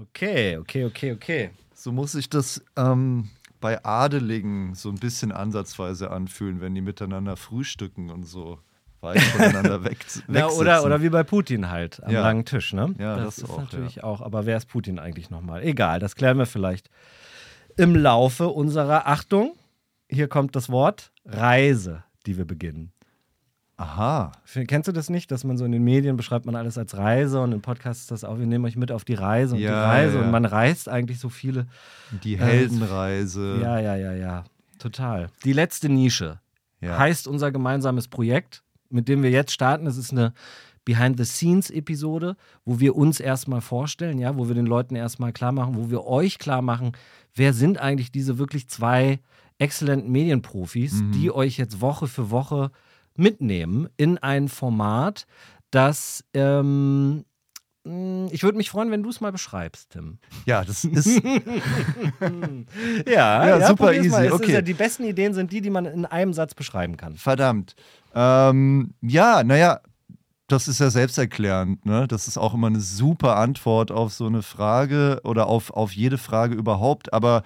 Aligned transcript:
Okay, 0.00 0.56
okay, 0.58 0.84
okay, 0.84 1.12
okay. 1.12 1.50
So 1.74 1.92
muss 1.92 2.12
sich 2.12 2.28
das 2.28 2.62
ähm, 2.76 3.30
bei 3.60 3.84
Adeligen 3.84 4.74
so 4.74 4.88
ein 4.90 4.96
bisschen 4.96 5.32
ansatzweise 5.32 6.10
anfühlen, 6.10 6.60
wenn 6.60 6.74
die 6.74 6.80
miteinander 6.80 7.36
frühstücken 7.36 8.10
und 8.10 8.24
so 8.24 8.58
weit 9.00 9.20
voneinander 9.32 9.84
weg, 9.84 10.04
ja, 10.28 10.48
oder, 10.48 10.84
oder 10.84 11.02
wie 11.02 11.08
bei 11.08 11.22
Putin 11.22 11.70
halt 11.70 12.02
am 12.02 12.12
Ja. 12.12 12.22
langen 12.22 12.44
Tisch, 12.44 12.72
ne? 12.72 12.94
Ja, 12.98 13.16
das, 13.16 13.36
das 13.36 13.44
ist 13.44 13.50
auch, 13.50 13.58
natürlich 13.58 14.02
auch. 14.02 14.20
Aber 14.20 14.46
wer 14.46 14.56
ist 14.56 14.66
Putin 14.66 14.98
eigentlich 14.98 15.30
nochmal? 15.30 15.62
Egal, 15.62 16.00
das 16.00 16.14
klären 16.16 16.38
wir 16.38 16.46
vielleicht 16.46 16.90
im 17.76 17.94
Laufe 17.94 18.48
unserer 18.48 19.06
Achtung. 19.06 19.54
Hier 20.08 20.28
kommt 20.28 20.56
das 20.56 20.70
Wort 20.70 21.12
Reise, 21.24 22.04
die 22.26 22.36
wir 22.36 22.44
beginnen. 22.44 22.92
Aha. 23.78 24.32
Kennst 24.66 24.88
du 24.88 24.92
das 24.92 25.10
nicht, 25.10 25.30
dass 25.30 25.44
man 25.44 25.58
so 25.58 25.64
in 25.66 25.72
den 25.72 25.84
Medien 25.84 26.16
beschreibt 26.16 26.46
man 26.46 26.56
alles 26.56 26.78
als 26.78 26.96
Reise 26.96 27.40
und 27.42 27.52
im 27.52 27.60
Podcast 27.60 28.00
ist 28.02 28.10
das 28.10 28.24
auch, 28.24 28.38
wir 28.38 28.46
nehmen 28.46 28.64
euch 28.64 28.76
mit 28.76 28.90
auf 28.90 29.04
die 29.04 29.12
Reise 29.14 29.52
und 29.54 29.58
die 29.60 29.64
Ja, 29.64 29.84
Reise 29.86 30.16
ja. 30.18 30.24
und 30.24 30.30
man 30.30 30.46
reist 30.46 30.88
eigentlich 30.88 31.18
so 31.20 31.28
viele. 31.28 31.66
Die 32.24 32.38
Heldenreise. 32.38 33.58
Ja, 33.62 33.78
ja, 33.78 33.94
ja, 33.96 34.12
ja, 34.14 34.44
total. 34.78 35.28
Die 35.44 35.52
letzte 35.52 35.90
Nische 35.90 36.40
Ja. 36.80 36.98
heißt 36.98 37.28
unser 37.28 37.52
gemeinsames 37.52 38.08
Projekt, 38.08 38.62
mit 38.88 39.08
dem 39.08 39.22
wir 39.22 39.30
jetzt 39.30 39.52
starten. 39.52 39.84
Das 39.84 39.98
ist 39.98 40.10
eine 40.12 40.32
Behind-the-Scenes-Episode, 41.26 42.36
wo 42.64 42.80
wir 42.80 42.96
uns 42.96 43.20
erstmal 43.20 43.60
vorstellen, 43.60 44.18
ja, 44.18 44.36
wo 44.36 44.48
wir 44.48 44.54
den 44.54 44.66
Leuten 44.66 44.94
erstmal 44.96 45.32
klar 45.32 45.52
machen, 45.52 45.74
wo 45.76 45.90
wir 45.90 46.04
euch 46.06 46.38
klar 46.38 46.62
machen, 46.62 46.92
wer 47.34 47.52
sind 47.52 47.78
eigentlich 47.78 48.12
diese 48.12 48.38
wirklich 48.38 48.68
zwei 48.68 49.18
exzellenten 49.58 50.10
Medienprofis, 50.12 50.94
Mhm. 50.94 51.12
die 51.12 51.30
euch 51.30 51.56
jetzt 51.58 51.80
Woche 51.80 52.06
für 52.06 52.30
Woche 52.30 52.70
mitnehmen 53.18 53.88
in 53.96 54.18
ein 54.18 54.48
Format, 54.48 55.26
das 55.70 56.24
ähm, 56.34 57.24
mh, 57.84 58.28
ich 58.32 58.42
würde 58.42 58.58
mich 58.58 58.70
freuen, 58.70 58.90
wenn 58.90 59.02
du 59.02 59.10
es 59.10 59.20
mal 59.20 59.32
beschreibst, 59.32 59.90
Tim. 59.90 60.18
Ja, 60.44 60.64
das 60.64 60.84
ist. 60.84 61.22
Ja, 63.06 63.46
Ja, 63.58 63.66
super 63.68 63.86
probier's 63.86 64.08
mal. 64.08 64.24
easy, 64.24 64.26
Es 64.28 64.32
okay. 64.32 64.52
ja, 64.52 64.60
die 64.62 64.74
besten 64.74 65.04
Ideen 65.04 65.34
sind 65.34 65.52
die, 65.52 65.60
die 65.60 65.70
man 65.70 65.84
in 65.86 66.04
einem 66.06 66.32
Satz 66.32 66.54
beschreiben 66.54 66.96
kann. 66.96 67.14
Verdammt. 67.16 67.74
Ähm, 68.14 68.94
ja, 69.02 69.42
naja, 69.44 69.80
das 70.48 70.68
ist 70.68 70.78
ja 70.80 70.90
selbsterklärend. 70.90 71.84
Ne? 71.86 72.06
Das 72.08 72.28
ist 72.28 72.38
auch 72.38 72.54
immer 72.54 72.68
eine 72.68 72.80
super 72.80 73.36
Antwort 73.36 73.90
auf 73.90 74.12
so 74.12 74.26
eine 74.26 74.42
Frage 74.42 75.20
oder 75.24 75.46
auf, 75.48 75.70
auf 75.70 75.92
jede 75.92 76.18
Frage 76.18 76.54
überhaupt. 76.54 77.12
Aber 77.12 77.42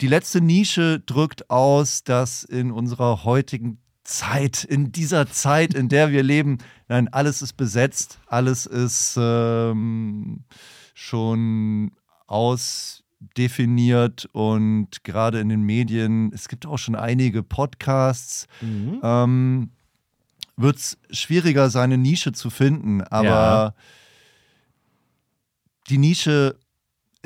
die 0.00 0.08
letzte 0.08 0.40
Nische 0.40 1.00
drückt 1.00 1.48
aus, 1.50 2.02
dass 2.04 2.42
in 2.44 2.70
unserer 2.72 3.24
heutigen 3.24 3.78
Zeit, 4.06 4.62
in 4.64 4.92
dieser 4.92 5.26
Zeit, 5.28 5.74
in 5.74 5.88
der 5.88 6.10
wir 6.12 6.22
leben, 6.22 6.58
nein, 6.88 7.08
alles 7.08 7.42
ist 7.42 7.54
besetzt, 7.54 8.18
alles 8.26 8.64
ist 8.66 9.16
ähm, 9.20 10.44
schon 10.94 11.90
ausdefiniert 12.28 14.28
und 14.32 15.02
gerade 15.04 15.40
in 15.40 15.48
den 15.48 15.62
Medien, 15.62 16.30
es 16.32 16.48
gibt 16.48 16.66
auch 16.66 16.78
schon 16.78 16.94
einige 16.94 17.42
Podcasts, 17.42 18.46
Mhm. 18.60 19.00
ähm, 19.02 19.70
wird 20.56 20.76
es 20.76 20.96
schwieriger, 21.10 21.68
seine 21.68 21.98
Nische 21.98 22.32
zu 22.32 22.48
finden. 22.48 23.02
Aber 23.02 23.26
Ja. 23.26 23.74
die 25.90 25.98
Nische 25.98 26.56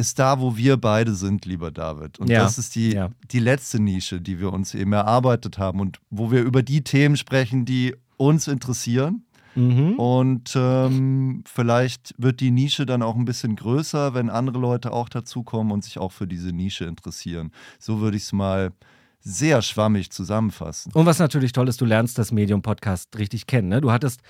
ist 0.01 0.19
da, 0.19 0.41
wo 0.41 0.57
wir 0.57 0.77
beide 0.77 1.15
sind, 1.15 1.45
lieber 1.45 1.71
David. 1.71 2.19
Und 2.19 2.29
Ja, 2.29 2.43
das 2.43 2.59
ist 2.59 2.75
die, 2.75 2.93
ja. 2.93 3.11
die 3.31 3.39
letzte 3.39 3.81
Nische, 3.81 4.21
die 4.21 4.41
wir 4.41 4.53
uns 4.53 4.75
eben 4.75 4.93
erarbeitet 4.93 5.59
haben 5.59 5.81
und 5.81 6.01
wo 6.11 6.31
wir 6.31 6.43
über 6.43 6.63
die 6.63 6.83
Themen 6.83 7.17
sprechen, 7.17 7.65
die 7.65 7.95
uns 8.17 8.49
interessieren. 8.49 9.25
Mhm. 9.55 9.95
Und 9.95 10.53
ähm, 10.57 11.43
vielleicht 11.47 12.15
wird 12.19 12.41
die 12.41 12.51
Nische 12.51 12.87
dann 12.87 13.03
auch 13.03 13.17
ein 13.17 13.25
bisschen 13.25 13.57
größer, 13.57 14.15
wenn 14.15 14.31
andere 14.31 14.59
Leute 14.59 14.93
auch 14.93 15.09
dazukommen 15.09 15.73
und 15.73 15.85
sich 15.85 15.99
auch 15.99 16.13
für 16.13 16.27
diese 16.27 16.53
Nische 16.53 16.85
interessieren. 16.85 17.53
So 17.79 18.01
würde 18.01 18.17
ich 18.17 18.25
es 18.25 18.33
mal 18.33 18.73
sehr 19.21 19.63
schwammig 19.63 20.11
zusammenfassen. 20.11 20.93
Und 20.93 21.07
was 21.07 21.19
natürlich 21.19 21.53
toll 21.53 21.69
ist, 21.69 21.81
du 21.81 21.85
lernst 21.85 22.19
das 22.19 22.33
Medium-Podcast 22.33 23.17
richtig 23.19 23.47
kennen. 23.47 23.69
Ne? 23.69 23.81
Du 23.81 23.93
hattest 23.93 24.21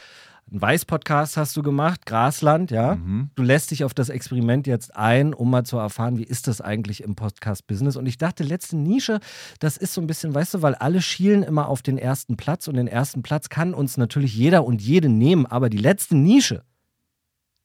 einen 0.51 0.61
Weiß-Podcast 0.61 1.37
hast 1.37 1.57
du 1.57 1.63
gemacht, 1.63 2.07
Grasland, 2.07 2.73
ja. 2.73 2.97
Mhm. 2.97 3.31
Du 3.37 3.43
lässt 3.43 3.71
dich 3.71 3.85
auf 3.85 3.95
das 3.95 4.09
Experiment 4.09 4.67
jetzt 4.67 4.97
ein, 4.97 5.33
um 5.33 5.51
mal 5.51 5.65
zu 5.65 5.77
erfahren, 5.77 6.19
wie 6.19 6.25
ist 6.25 6.49
das 6.49 6.61
eigentlich 6.61 7.05
im 7.05 7.15
Podcast-Business. 7.15 7.97
Und 7.97 8.07
ich 8.07 8.19
dachte, 8.19 8.43
letzte 8.43 8.77
Nische, 8.77 9.21
das 9.61 9.77
ist 9.77 9.95
so 9.95 10.01
ein 10.01 10.09
bisschen, 10.09 10.35
weißt 10.35 10.55
du, 10.55 10.63
weil 10.63 10.75
alle 10.75 11.03
schielen 11.03 11.45
immer 11.45 11.69
auf 11.69 11.83
den 11.83 11.99
ersten 11.99 12.37
Platz 12.37 12.67
und 12.67 12.75
den 12.75 12.89
ersten 12.89 13.23
Platz 13.23 13.49
kann 13.49 13.75
uns 13.75 13.97
natürlich 13.97 14.35
jeder 14.35 14.65
und 14.65 14.83
jede 14.83 15.09
nehmen, 15.09 15.47
aber 15.47 15.71
die 15.71 15.79
letzte 15.79 16.17
Nische, 16.17 16.65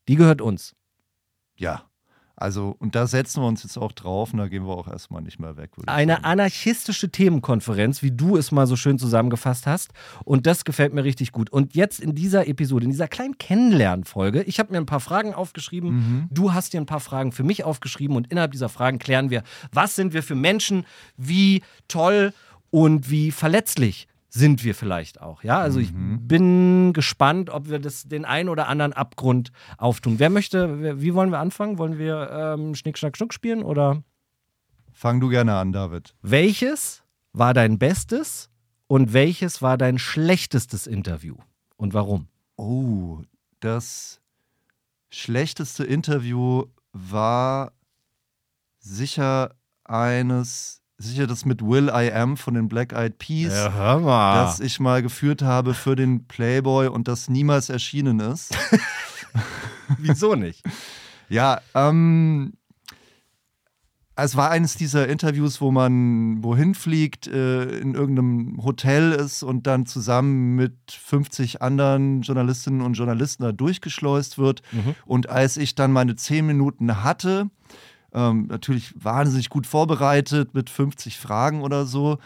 die 0.08 0.16
gehört 0.16 0.42
uns. 0.42 0.76
Ja. 1.58 1.86
Also, 2.38 2.76
und 2.80 2.96
da 2.96 3.08
setzen 3.08 3.42
wir 3.42 3.48
uns 3.48 3.64
jetzt 3.64 3.78
auch 3.78 3.94
drauf 3.94 4.34
und 4.34 4.40
da 4.40 4.48
gehen 4.48 4.66
wir 4.66 4.76
auch 4.76 4.88
erstmal 4.88 5.22
nicht 5.22 5.40
mehr 5.40 5.56
weg. 5.56 5.72
Eine 5.86 6.26
anarchistische 6.26 7.10
Themenkonferenz, 7.10 8.02
wie 8.02 8.12
du 8.12 8.36
es 8.36 8.52
mal 8.52 8.68
so 8.68 8.76
schön 8.76 9.00
zusammengefasst 9.00 9.66
hast. 9.68 9.92
Und 10.26 10.46
das 10.46 10.66
gefällt 10.66 10.94
mir 10.94 11.04
richtig 11.04 11.32
gut. 11.32 11.50
Und 11.50 11.76
jetzt 11.76 12.00
in 12.00 12.14
dieser 12.14 12.48
Episode, 12.48 12.86
in 12.86 12.92
dieser 12.92 13.08
kleinen 13.08 13.38
Kennenlernfolge, 13.38 14.44
ich 14.44 14.60
habe 14.60 14.74
mir 14.74 14.80
ein 14.80 14.86
paar 14.86 15.00
Fragen 15.00 15.34
aufgeschrieben. 15.34 15.90
Mhm. 15.92 16.28
Du 16.30 16.54
hast 16.54 16.74
dir 16.74 16.82
ein 16.82 16.86
paar 16.86 17.00
Fragen 17.00 17.32
für 17.32 17.44
mich 17.44 17.64
aufgeschrieben. 17.64 18.18
Und 18.18 18.32
innerhalb 18.32 18.52
dieser 18.52 18.70
Fragen 18.70 19.00
klären 19.00 19.30
wir, 19.30 19.44
was 19.72 19.96
sind 19.96 20.14
wir 20.14 20.24
für 20.24 20.36
Menschen, 20.36 20.86
wie 21.16 21.64
toll 21.88 22.34
und 22.70 23.10
wie 23.10 23.32
verletzlich 23.32 24.08
sind 24.36 24.64
wir 24.64 24.76
vielleicht 24.76 25.22
auch. 25.22 25.44
Ja, 25.44 25.60
also 25.60 25.80
ich 25.80 25.92
Mhm. 25.94 26.28
bin 26.28 26.94
gespannt, 26.94 27.50
ob 27.50 27.70
wir 27.70 27.80
das 27.80 28.04
den 28.04 28.26
einen 28.26 28.50
oder 28.50 28.68
anderen 28.68 28.94
Abgrund 28.94 29.52
auftun. 29.78 30.20
Wer 30.20 30.30
möchte, 30.30 30.82
wer- 30.82 31.02
wie 31.02 31.14
wollen 31.14 31.30
wir 31.32 31.40
anfangen? 31.40 31.78
Wollen 31.78 31.98
wir 31.98 32.30
ähm, 32.32 32.76
Schnick, 32.76 32.98
Schnack, 32.98 33.16
Schnuck 33.18 33.34
spielen 33.34 33.64
oder? 33.64 34.04
Fang 34.92 35.20
du 35.20 35.30
gerne 35.30 35.56
an, 35.56 35.72
David. 35.72 36.14
Welches 36.22 37.04
war 37.34 37.54
dein 37.54 37.80
bestes 37.80 38.50
und 38.88 39.14
welches 39.14 39.62
war 39.62 39.78
dein 39.78 39.98
schlechtestes 40.00 40.86
Interview? 40.88 41.36
Und 41.78 41.94
warum? 41.94 42.28
Oh, 42.58 43.22
das 43.62 44.22
schlechteste 45.10 45.84
Interview 45.86 46.64
war 46.94 47.72
sicher 48.80 49.56
eines, 49.86 50.82
sicher 50.98 51.28
das 51.28 51.46
mit 51.46 51.62
Will 51.62 51.90
I 51.94 52.12
Am 52.12 52.38
von 52.38 52.54
den 52.54 52.68
Black 52.68 52.94
Eyed 52.94 53.18
Peas. 53.18 53.54
hör 53.54 54.00
mal. 54.00 54.44
das 54.44 54.60
ich 54.60 54.80
mal 54.80 55.02
geführt 55.02 55.42
habe 55.42 55.74
für 55.74 55.96
den 55.96 56.26
Playboy 56.28 56.88
und 56.88 57.08
das 57.08 57.30
niemals 57.30 57.70
erschienen 57.70 58.20
ist. 58.20 58.58
Wieso 60.00 60.36
nicht? 60.36 60.64
ja, 61.30 61.60
ähm, 61.74 62.54
es 64.18 64.38
war 64.38 64.50
eines 64.50 64.76
dieser 64.76 65.10
Interviews, 65.10 65.60
wo 65.60 65.72
man 65.72 66.42
wohin 66.42 66.74
fliegt, 66.74 67.28
äh, 67.28 67.64
in 67.80 67.96
irgendeinem 67.96 68.64
Hotel 68.64 69.12
ist 69.12 69.44
und 69.44 69.68
dann 69.68 69.86
zusammen 69.86 70.56
mit 70.56 70.74
50 70.88 71.62
anderen 71.62 72.22
Journalistinnen 72.22 72.82
und 72.82 72.94
Journalisten 72.94 73.44
da 73.44 73.52
durchgeschleust 73.52 74.38
wird. 74.38 74.62
Mhm. 74.72 74.96
Und 75.06 75.30
als 75.30 75.58
ich 75.58 75.76
dann 75.76 75.92
meine 75.92 76.16
10 76.16 76.46
Minuten 76.46 77.04
hatte, 77.04 77.50
ähm, 78.16 78.48
natürlich 78.48 78.94
wahnsinnig 78.98 79.50
gut 79.50 79.68
vorbereitet 79.68 80.54
mit 80.56 80.70
50 80.70 81.20
Fragen 81.20 81.62
oder 81.62 81.86
so, 81.86 82.18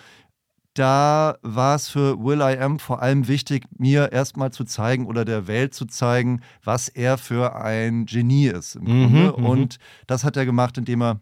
da 0.76 1.38
war 1.42 1.76
es 1.76 1.90
für 1.90 2.18
Will 2.24 2.40
I 2.42 2.58
Am 2.60 2.80
vor 2.80 3.02
allem 3.02 3.28
wichtig, 3.28 3.66
mir 3.78 4.12
erstmal 4.14 4.52
zu 4.52 4.64
zeigen 4.64 5.08
oder 5.08 5.26
der 5.26 5.48
Welt 5.48 5.74
zu 5.74 5.86
zeigen, 5.86 6.42
was 6.64 6.88
er 6.88 7.18
für 7.18 7.56
ein 7.56 8.06
Genie 8.06 8.48
ist 8.48 8.76
im 8.76 8.84
Mhm, 8.84 8.88
Grunde. 8.88 9.34
mhm. 9.40 9.46
Und 9.46 9.78
das 10.08 10.24
hat 10.24 10.38
er 10.38 10.46
gemacht, 10.46 10.78
indem 10.78 11.02
er 11.02 11.20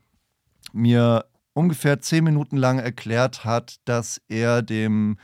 mir 0.74 1.26
ungefähr 1.54 2.00
zehn 2.02 2.24
Minuten 2.26 2.58
lang 2.58 2.78
erklärt 2.78 3.46
hat, 3.46 3.78
dass 3.86 4.22
er 4.28 4.62
dem 4.62 5.18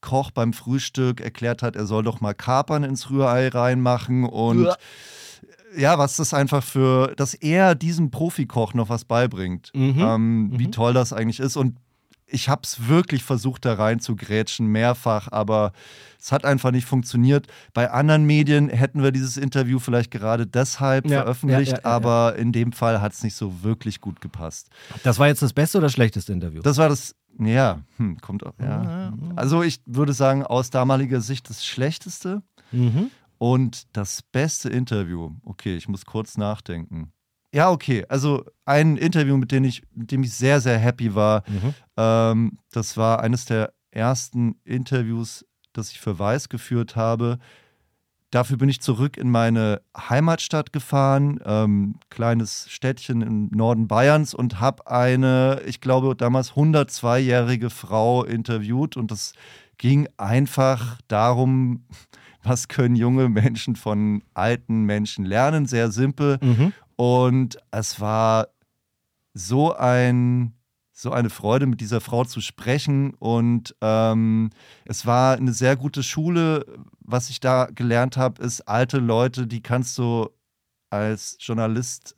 Koch 0.00 0.30
beim 0.30 0.52
Frühstück 0.52 1.20
erklärt 1.20 1.62
hat, 1.62 1.76
er 1.76 1.86
soll 1.86 2.02
doch 2.02 2.20
mal 2.20 2.34
Kapern 2.34 2.82
ins 2.82 3.10
Rührei 3.10 3.48
reinmachen 3.48 4.24
und. 4.24 4.64
Ja, 5.76 5.98
was 5.98 6.16
das 6.16 6.32
einfach 6.34 6.62
für, 6.64 7.14
dass 7.16 7.34
er 7.34 7.74
diesem 7.74 8.10
Profikoch 8.10 8.74
noch 8.74 8.88
was 8.88 9.04
beibringt, 9.04 9.70
Mhm. 9.74 10.00
ähm, 10.00 10.50
wie 10.56 10.66
Mhm. 10.68 10.72
toll 10.72 10.94
das 10.94 11.12
eigentlich 11.12 11.40
ist. 11.40 11.56
Und 11.56 11.76
ich 12.28 12.48
habe 12.48 12.62
es 12.64 12.88
wirklich 12.88 13.22
versucht, 13.22 13.64
da 13.64 13.74
rein 13.74 14.00
zu 14.00 14.16
grätschen, 14.16 14.66
mehrfach, 14.66 15.28
aber 15.30 15.72
es 16.20 16.32
hat 16.32 16.44
einfach 16.44 16.72
nicht 16.72 16.84
funktioniert. 16.86 17.46
Bei 17.72 17.90
anderen 17.92 18.24
Medien 18.24 18.68
hätten 18.68 19.00
wir 19.04 19.12
dieses 19.12 19.36
Interview 19.36 19.78
vielleicht 19.78 20.10
gerade 20.10 20.44
deshalb 20.44 21.06
Ja, 21.08 21.20
veröffentlicht, 21.22 21.70
ja, 21.72 21.76
ja, 21.78 21.82
ja, 21.84 21.96
aber 21.96 22.34
in 22.36 22.50
dem 22.50 22.72
Fall 22.72 23.00
hat 23.00 23.12
es 23.12 23.22
nicht 23.22 23.36
so 23.36 23.62
wirklich 23.62 24.00
gut 24.00 24.20
gepasst. 24.20 24.70
Das 25.04 25.20
war 25.20 25.28
jetzt 25.28 25.40
das 25.42 25.52
beste 25.52 25.78
oder 25.78 25.88
schlechteste 25.88 26.32
Interview? 26.32 26.62
Das 26.62 26.78
war 26.78 26.88
das, 26.88 27.14
ja, 27.38 27.82
hm, 27.98 28.18
kommt 28.20 28.44
auch, 28.44 28.54
ja. 28.60 29.12
Also 29.36 29.62
ich 29.62 29.80
würde 29.86 30.12
sagen, 30.12 30.42
aus 30.42 30.70
damaliger 30.70 31.20
Sicht 31.20 31.48
das 31.48 31.64
Schlechteste. 31.64 32.42
mhm. 32.72 33.10
Und 33.38 33.86
das 33.96 34.22
beste 34.22 34.68
Interview, 34.68 35.32
okay, 35.44 35.76
ich 35.76 35.88
muss 35.88 36.04
kurz 36.06 36.36
nachdenken. 36.38 37.12
Ja, 37.54 37.70
okay, 37.70 38.04
also 38.08 38.44
ein 38.64 38.96
Interview, 38.96 39.36
mit 39.36 39.52
dem 39.52 39.64
ich, 39.64 39.82
mit 39.94 40.10
dem 40.10 40.22
ich 40.22 40.32
sehr, 40.32 40.60
sehr 40.60 40.78
happy 40.78 41.14
war, 41.14 41.42
Mhm. 41.48 41.74
ähm, 41.96 42.58
das 42.72 42.96
war 42.96 43.20
eines 43.20 43.44
der 43.46 43.72
ersten 43.90 44.56
Interviews, 44.64 45.44
das 45.72 45.90
ich 45.90 46.00
für 46.00 46.18
Weiß 46.18 46.48
geführt 46.48 46.96
habe. 46.96 47.38
dafür 48.32 48.58
bin 48.58 48.68
ich 48.68 48.80
zurück 48.82 49.16
in 49.16 49.30
meine 49.30 49.80
Heimatstadt 49.96 50.72
gefahren, 50.72 51.40
ähm, 51.46 51.94
kleines 52.10 52.66
Städtchen 52.68 53.22
im 53.22 53.48
Norden 53.48 53.86
Bayerns 53.88 54.34
und 54.34 54.60
habe 54.60 54.86
eine, 54.88 55.62
ich 55.64 55.80
glaube 55.80 56.14
damals 56.16 56.52
102-jährige 56.52 57.70
Frau 57.70 58.24
interviewt 58.24 58.96
und 58.98 59.10
das 59.10 59.32
ging 59.78 60.08
einfach 60.18 60.98
darum, 61.08 61.86
was 62.46 62.68
können 62.68 62.96
junge 62.96 63.28
Menschen 63.28 63.76
von 63.76 64.22
alten 64.34 64.84
Menschen 64.84 65.24
lernen, 65.24 65.66
sehr 65.66 65.90
simpel. 65.90 66.38
Mhm. 66.40 66.72
Und 66.96 67.58
es 67.70 68.00
war 68.00 68.48
so 69.34 69.74
ein 69.74 70.52
so 70.98 71.12
eine 71.12 71.28
Freude, 71.28 71.66
mit 71.66 71.82
dieser 71.82 72.00
Frau 72.00 72.24
zu 72.24 72.40
sprechen. 72.40 73.12
Und 73.18 73.76
ähm, 73.82 74.48
es 74.86 75.04
war 75.04 75.36
eine 75.36 75.52
sehr 75.52 75.76
gute 75.76 76.02
Schule. 76.02 76.64
Was 77.00 77.28
ich 77.28 77.38
da 77.38 77.66
gelernt 77.66 78.16
habe, 78.16 78.42
ist, 78.42 78.62
alte 78.62 78.96
Leute, 78.96 79.46
die 79.46 79.60
kannst 79.60 79.98
du 79.98 80.30
als 80.88 81.36
Journalist 81.38 82.16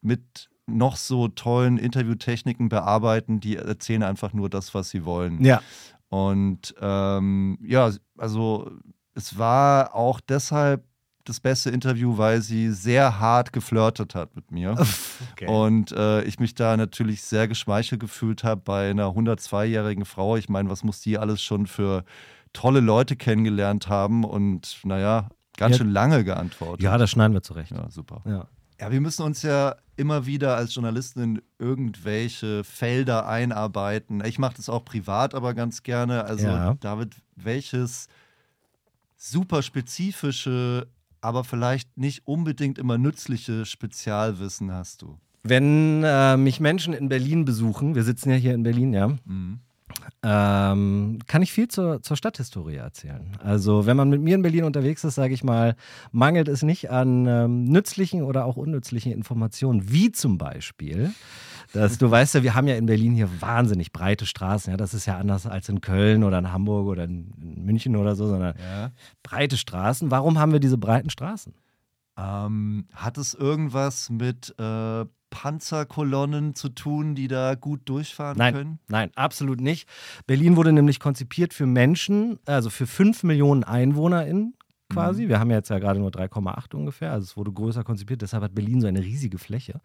mit 0.00 0.48
noch 0.66 0.96
so 0.96 1.28
tollen 1.28 1.76
Interviewtechniken 1.76 2.70
bearbeiten, 2.70 3.40
die 3.40 3.56
erzählen 3.56 4.02
einfach 4.02 4.32
nur 4.32 4.48
das, 4.48 4.72
was 4.72 4.88
sie 4.88 5.04
wollen. 5.04 5.44
Ja. 5.44 5.60
Und 6.08 6.74
ähm, 6.80 7.58
ja, 7.60 7.90
also 8.16 8.70
es 9.14 9.38
war 9.38 9.94
auch 9.94 10.20
deshalb 10.20 10.84
das 11.24 11.40
beste 11.40 11.70
Interview, 11.70 12.18
weil 12.18 12.42
sie 12.42 12.70
sehr 12.70 13.18
hart 13.18 13.52
geflirtet 13.52 14.14
hat 14.14 14.34
mit 14.36 14.50
mir. 14.50 14.74
Okay. 15.32 15.46
Und 15.48 15.90
äh, 15.92 16.22
ich 16.24 16.38
mich 16.38 16.54
da 16.54 16.76
natürlich 16.76 17.22
sehr 17.22 17.48
geschmeichelt 17.48 18.00
gefühlt 18.00 18.44
habe 18.44 18.60
bei 18.64 18.90
einer 18.90 19.06
102-jährigen 19.08 20.04
Frau. 20.04 20.36
Ich 20.36 20.48
meine, 20.48 20.68
was 20.70 20.84
muss 20.84 21.00
die 21.00 21.18
alles 21.18 21.42
schon 21.42 21.66
für 21.66 22.04
tolle 22.52 22.78
Leute 22.80 23.16
kennengelernt 23.16 23.88
haben 23.88 24.22
und 24.24 24.78
naja, 24.84 25.28
ganz 25.56 25.72
Ja. 25.72 25.78
schön 25.78 25.90
lange 25.92 26.22
geantwortet. 26.24 26.82
ja, 26.84 26.98
das 26.98 27.10
schneiden 27.10 27.32
wir 27.34 27.42
zurecht. 27.42 27.72
ja, 27.72 27.88
super. 27.90 28.22
Ja. 28.26 28.46
Ja, 28.80 28.90
wir 28.92 29.00
müssen 29.00 29.22
uns 29.22 29.42
ja 29.42 29.76
immer 29.96 30.26
wieder 30.26 30.56
als 30.56 30.74
Journalisten 30.74 31.20
in 31.22 31.42
irgendwelche 31.58 32.64
Felder 32.64 33.26
einarbeiten. 33.28 34.22
Ich 34.24 34.38
mache 34.38 34.54
das 34.56 34.68
auch 34.68 34.84
privat 34.84 35.34
aber 35.34 35.54
ganz 35.54 35.82
gerne. 35.82 36.24
Also, 36.24 36.46
Ja. 36.46 36.74
David, 36.80 37.14
welches 37.36 38.08
super 39.30 39.62
spezifische, 39.62 40.86
aber 41.20 41.44
vielleicht 41.44 41.96
nicht 41.96 42.26
unbedingt 42.26 42.78
immer 42.78 42.98
nützliche 42.98 43.64
Spezialwissen 43.64 44.72
hast 44.72 45.02
du? 45.02 45.18
Wenn 45.42 46.02
äh, 46.04 46.36
mich 46.36 46.60
Menschen 46.60 46.94
in 46.94 47.08
Berlin 47.08 47.44
besuchen, 47.44 47.94
wir 47.94 48.02
sitzen 48.02 48.30
ja 48.30 48.36
hier 48.36 48.54
in 48.54 48.62
Berlin, 48.62 48.92
ja, 48.92 49.08
Mhm. 49.24 49.60
Ähm, 50.22 51.18
kann 51.26 51.42
ich 51.42 51.52
viel 51.52 51.68
zur, 51.68 52.02
zur 52.02 52.16
Stadthistorie 52.16 52.76
erzählen. 52.76 53.36
Also, 53.42 53.86
wenn 53.86 53.96
man 53.96 54.08
mit 54.10 54.20
mir 54.22 54.34
in 54.34 54.42
Berlin 54.42 54.64
unterwegs 54.64 55.04
ist, 55.04 55.14
sage 55.14 55.34
ich 55.34 55.44
mal, 55.44 55.76
mangelt 56.12 56.48
es 56.48 56.62
nicht 56.62 56.90
an 56.90 57.26
ähm, 57.26 57.64
nützlichen 57.64 58.22
oder 58.22 58.44
auch 58.44 58.56
unnützlichen 58.56 59.12
Informationen, 59.12 59.90
wie 59.90 60.12
zum 60.12 60.38
Beispiel. 60.38 61.12
Dass 61.72 61.98
du 61.98 62.10
weißt 62.10 62.34
ja, 62.36 62.42
wir 62.42 62.54
haben 62.54 62.68
ja 62.68 62.76
in 62.76 62.86
Berlin 62.86 63.14
hier 63.14 63.28
wahnsinnig 63.40 63.92
breite 63.92 64.26
Straßen. 64.26 64.70
Ja, 64.70 64.76
das 64.76 64.94
ist 64.94 65.06
ja 65.06 65.18
anders 65.18 65.46
als 65.46 65.68
in 65.68 65.80
Köln 65.80 66.22
oder 66.22 66.38
in 66.38 66.52
Hamburg 66.52 66.86
oder 66.86 67.04
in, 67.04 67.32
München 67.36 67.96
oder 67.96 68.14
so, 68.14 68.28
sondern 68.28 68.54
Ja. 68.58 68.90
breite 69.22 69.56
Straßen. 69.56 70.10
Warum 70.10 70.38
haben 70.38 70.52
wir 70.52 70.60
diese 70.60 70.78
breiten 70.78 71.10
Straßen? 71.10 71.54
Ähm, 72.16 72.86
hat 72.94 73.18
es 73.18 73.34
irgendwas 73.34 74.08
mit 74.08 74.54
äh, 74.58 75.04
Panzerkolonnen 75.34 76.54
zu 76.54 76.68
tun, 76.68 77.16
die 77.16 77.26
da 77.26 77.56
gut 77.56 77.80
durchfahren 77.86 78.38
Nein, 78.38 78.54
können? 78.54 78.78
nein, 78.86 79.10
absolut 79.16 79.60
nicht. 79.60 79.88
Berlin 80.28 80.54
wurde 80.54 80.72
nämlich 80.72 81.00
konzipiert 81.00 81.52
für 81.52 81.66
Menschen, 81.66 82.38
also 82.46 82.70
für 82.70 82.86
5 82.86 83.24
Millionen 83.24 83.64
EinwohnerInnen 83.64 84.54
quasi. 84.92 85.28
Wir 85.28 85.40
haben 85.40 85.50
ja 85.50 85.56
jetzt 85.56 85.70
ja 85.70 85.80
gerade 85.80 85.98
nur 85.98 86.10
3,8 86.10 86.76
ungefähr, 86.76 87.10
also 87.10 87.24
es 87.24 87.36
wurde 87.36 87.50
größer 87.50 87.82
konzipiert, 87.82 88.22
deshalb 88.22 88.44
hat 88.44 88.54
Berlin 88.54 88.80
so 88.80 88.86
eine 88.86 89.02
riesige 89.02 89.38
Fläche. 89.38 89.80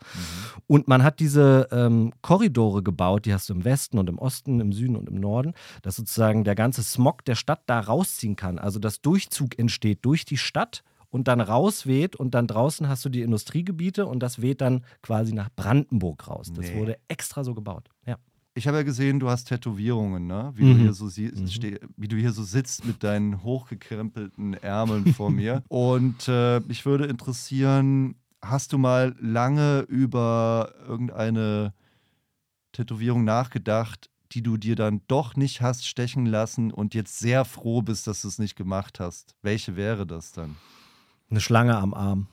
Und 0.68 0.88
man 0.88 1.02
hat 1.02 1.20
diese 1.20 1.68
ähm, 1.72 2.14
Korridore 2.22 2.84
gebaut, 2.84 3.26
die 3.26 3.34
hast 3.34 3.50
du 3.50 3.56
im 3.56 3.66
Westen 3.66 3.98
und 3.98 4.08
im 4.08 4.20
Osten, 4.20 4.60
im 4.60 4.72
Süden 4.72 4.96
und 4.96 5.10
im 5.10 5.16
Norden, 5.16 5.56
dass 5.82 5.96
sozusagen 5.96 6.44
der 6.44 6.54
ganze 6.54 6.84
Smog 6.84 7.26
der 7.26 7.36
Stadt 7.36 7.64
da 7.66 7.80
rausziehen 7.80 8.36
kann. 8.36 8.60
Also 8.60 8.78
dass 8.78 9.02
Durchzug 9.02 9.58
entsteht 9.58 10.06
durch 10.06 10.26
die 10.26 10.38
Stadt 10.38 10.84
und 11.10 11.28
dann 11.28 11.42
rausweht 11.42 12.16
und 12.16 12.34
dann 12.36 12.48
draußen 12.48 12.88
hast 12.88 13.04
du 13.06 13.10
die 13.10 13.22
Industriegebiete 13.22 14.06
und 14.06 14.20
das 14.22 14.42
weht 14.42 14.62
dann 14.62 14.84
quasi 15.02 15.34
nach 15.34 15.50
Brandenburg 15.56 16.28
raus. 16.28 16.52
Das 16.54 16.70
Nee. 16.72 16.76
wurde 16.76 16.98
extra 17.08 17.44
so 17.44 17.54
gebaut. 17.54 17.90
Ja. 18.06 18.18
Ich 18.56 18.68
habe 18.68 18.78
ja 18.78 18.84
gesehen, 18.84 19.20
du 19.20 19.30
hast 19.30 19.46
Tätowierungen, 19.46 20.28
ne? 20.28 20.52
Wie, 20.56 20.64
Mhm. 20.64 20.74
du 20.74 20.78
hier 20.80 20.94
so 20.94 21.10
steh, 21.10 21.80
wie 21.96 22.08
du 22.08 22.18
hier 22.18 22.32
so 22.32 22.44
sitzt 22.44 22.84
mit 22.86 23.04
deinen 23.04 23.44
hochgekrempelten 23.44 24.54
Ärmeln 24.56 25.06
vor 25.14 25.32
mir. 25.32 25.64
Und 25.70 26.28
äh, 26.28 26.60
mich 26.62 26.86
würde 26.86 27.06
interessieren, 27.06 28.16
hast 28.42 28.74
du 28.74 28.78
mal 28.78 29.16
lange 29.20 29.82
über 29.82 30.74
irgendeine 30.88 31.74
Tätowierung 32.72 33.24
nachgedacht, 33.24 34.10
die 34.32 34.42
du 34.44 34.58
dir 34.58 34.76
dann 34.76 35.02
doch 35.08 35.36
nicht 35.36 35.62
hast 35.62 35.88
stechen 35.88 36.26
lassen 36.26 36.72
und 36.72 36.94
jetzt 36.94 37.18
sehr 37.20 37.46
froh 37.46 37.82
bist, 37.82 38.06
dass 38.08 38.22
du 38.22 38.28
es 38.28 38.38
nicht 38.40 38.56
gemacht 38.56 39.00
hast? 39.00 39.36
Welche 39.42 39.76
wäre 39.76 40.06
das 40.06 40.32
dann? 40.32 40.56
Eine 41.30 41.42
Schlange 41.42 41.78
am 41.78 41.94
Arm. 41.94 42.28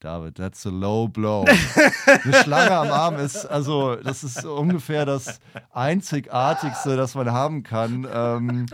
David, 0.00 0.34
that's 0.36 0.66
a 0.66 0.70
low 0.70 1.08
blow. 1.08 1.46
Eine 2.06 2.34
Schlange 2.34 2.76
am 2.76 2.88
Arm 2.88 3.16
ist, 3.16 3.46
also, 3.46 3.96
das 3.96 4.22
ist 4.22 4.44
ungefähr 4.44 5.06
das 5.06 5.40
Einzigartigste, 5.72 6.96
das 6.96 7.14
man 7.14 7.32
haben 7.32 7.62
kann. 7.62 8.06
Ähm, 8.12 8.66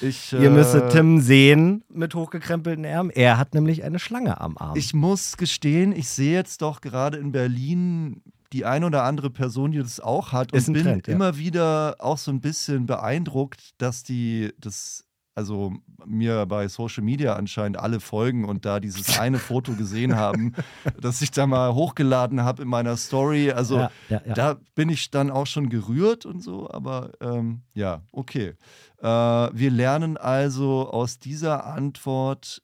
ich, 0.00 0.32
Ihr 0.32 0.50
müsstet 0.50 0.84
äh, 0.84 0.88
Tim 0.88 1.20
sehen 1.20 1.84
mit 1.88 2.14
hochgekrempelten 2.14 2.84
Ärmeln. 2.84 3.16
Er 3.16 3.38
hat 3.38 3.54
nämlich 3.54 3.84
eine 3.84 3.98
Schlange 3.98 4.40
am 4.40 4.58
Arm. 4.58 4.76
Ich 4.76 4.94
muss 4.94 5.36
gestehen, 5.36 5.92
ich 5.92 6.08
sehe 6.08 6.34
jetzt 6.34 6.62
doch 6.62 6.80
gerade 6.80 7.18
in 7.18 7.32
Berlin 7.32 8.22
die 8.52 8.64
ein 8.64 8.84
oder 8.84 9.04
andere 9.04 9.30
Person, 9.30 9.72
die 9.72 9.78
das 9.78 10.00
auch 10.00 10.32
hat 10.32 10.52
und 10.52 10.58
Ist 10.58 10.68
ein 10.68 10.72
bin 10.74 10.82
Trend, 10.82 11.06
ja. 11.06 11.14
immer 11.14 11.36
wieder 11.36 11.96
auch 11.98 12.18
so 12.18 12.30
ein 12.30 12.40
bisschen 12.40 12.86
beeindruckt, 12.86 13.74
dass 13.78 14.02
die 14.02 14.52
das 14.58 15.04
also 15.38 15.72
mir 16.04 16.46
bei 16.46 16.66
Social 16.66 17.04
Media 17.04 17.36
anscheinend 17.36 17.78
alle 17.78 18.00
folgen 18.00 18.44
und 18.44 18.64
da 18.64 18.80
dieses 18.80 19.18
eine 19.20 19.38
Foto 19.38 19.74
gesehen 19.74 20.16
haben, 20.16 20.52
das 21.00 21.22
ich 21.22 21.30
da 21.30 21.46
mal 21.46 21.74
hochgeladen 21.74 22.42
habe 22.42 22.62
in 22.62 22.68
meiner 22.68 22.96
Story. 22.96 23.52
Also 23.52 23.76
ja, 23.76 23.90
ja, 24.08 24.22
ja. 24.26 24.34
da 24.34 24.56
bin 24.74 24.88
ich 24.88 25.12
dann 25.12 25.30
auch 25.30 25.46
schon 25.46 25.68
gerührt 25.68 26.26
und 26.26 26.42
so, 26.42 26.68
aber 26.68 27.12
ähm, 27.20 27.62
ja, 27.72 28.02
okay. 28.10 28.54
Äh, 29.00 29.06
wir 29.06 29.70
lernen 29.70 30.16
also 30.16 30.90
aus 30.90 31.20
dieser 31.20 31.66
Antwort, 31.66 32.60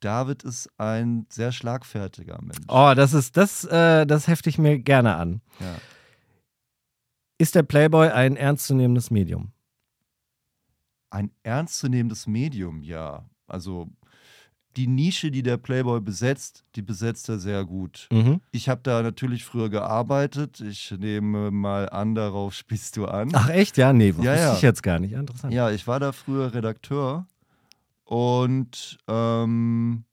David 0.00 0.42
ist 0.42 0.68
ein 0.76 1.24
sehr 1.30 1.50
schlagfertiger 1.50 2.38
Mensch. 2.42 2.58
Oh, 2.68 2.92
das 2.94 3.14
ist, 3.14 3.38
das, 3.38 3.64
äh, 3.64 4.06
das 4.06 4.28
hefte 4.28 4.50
ich 4.50 4.58
mir 4.58 4.78
gerne 4.78 5.16
an. 5.16 5.40
Ist 7.38 7.54
der 7.54 7.62
Playboy 7.62 8.08
ein 8.10 8.36
ernstzunehmendes 8.36 9.10
Medium? 9.10 9.52
Ein 11.10 11.30
ernstzunehmendes 11.42 12.26
Medium, 12.26 12.82
ja. 12.82 13.28
Also 13.46 13.88
die 14.76 14.86
Nische, 14.86 15.30
die 15.30 15.42
der 15.42 15.56
Playboy 15.56 16.00
besetzt, 16.00 16.64
die 16.76 16.82
besetzt 16.82 17.28
er 17.28 17.38
sehr 17.38 17.64
gut. 17.64 18.08
Mhm. 18.12 18.40
Ich 18.52 18.68
habe 18.68 18.80
da 18.84 19.02
natürlich 19.02 19.44
früher 19.44 19.70
gearbeitet. 19.70 20.60
Ich 20.60 20.92
nehme 20.92 21.50
mal 21.50 21.88
an, 21.88 22.14
darauf 22.14 22.54
spielst 22.54 22.96
du 22.96 23.06
an. 23.06 23.30
Ach 23.32 23.48
echt? 23.48 23.76
Ja, 23.76 23.92
nee, 23.92 24.14
wusste 24.14 24.30
ja. 24.30 24.54
ich 24.54 24.62
jetzt 24.62 24.82
gar 24.82 25.00
nicht. 25.00 25.12
Ja, 25.12 25.20
Interessant. 25.20 25.52
Ja, 25.52 25.70
ich 25.70 25.86
war 25.86 25.98
da 25.98 26.12
früher 26.12 26.54
Redakteur 26.54 27.26
und 28.04 28.98
ähm, 29.08 30.04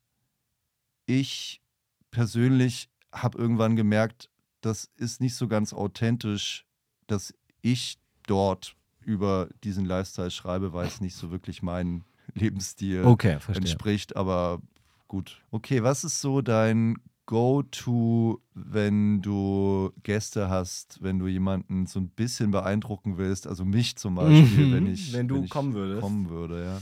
ich 1.06 1.62
persönlich 2.10 2.90
habe 3.12 3.38
irgendwann 3.38 3.75
gemerkt, 3.75 4.30
das 4.62 4.90
ist 4.98 5.22
nicht 5.22 5.36
so 5.36 5.48
ganz 5.48 5.74
authentisch, 5.74 6.66
dass 7.06 7.34
ich 7.62 8.00
dort 8.25 8.75
über 9.05 9.50
diesen 9.63 9.85
Lifestyle 9.85 10.31
schreibe, 10.31 10.74
weil 10.74 10.88
es 10.88 11.00
nicht 11.01 11.15
so 11.15 11.31
wirklich 11.31 11.62
mein 11.62 12.03
Lebensstil 12.33 13.03
Okay, 13.05 13.38
entspricht. 13.53 14.15
Aber 14.15 14.59
gut. 15.07 15.41
Okay, 15.51 15.83
was 15.83 16.03
ist 16.03 16.19
so 16.21 16.41
dein 16.41 16.97
Go-To, 17.27 18.39
wenn 18.53 19.21
du 19.21 19.91
Gäste 20.03 20.50
hast, 20.50 21.01
wenn 21.01 21.17
du 21.19 21.27
jemanden 21.27 21.85
so 21.88 22.00
ein 22.00 22.09
bisschen 22.09 22.51
beeindrucken 22.51 23.17
willst? 23.17 23.47
Also 23.47 23.65
mich 23.65 23.95
zum 23.95 24.15
Beispiel, 24.15 24.67
Mhm, 24.67 24.71
wenn 24.71 24.88
ich 24.88 25.13
wenn 25.13 25.27
du 25.27 25.43
ich 25.43 25.50
kommen 25.50 25.74
würdest. 25.74 26.01
kommen 26.01 26.29
würde, 26.29 26.63
ja. 26.63 26.79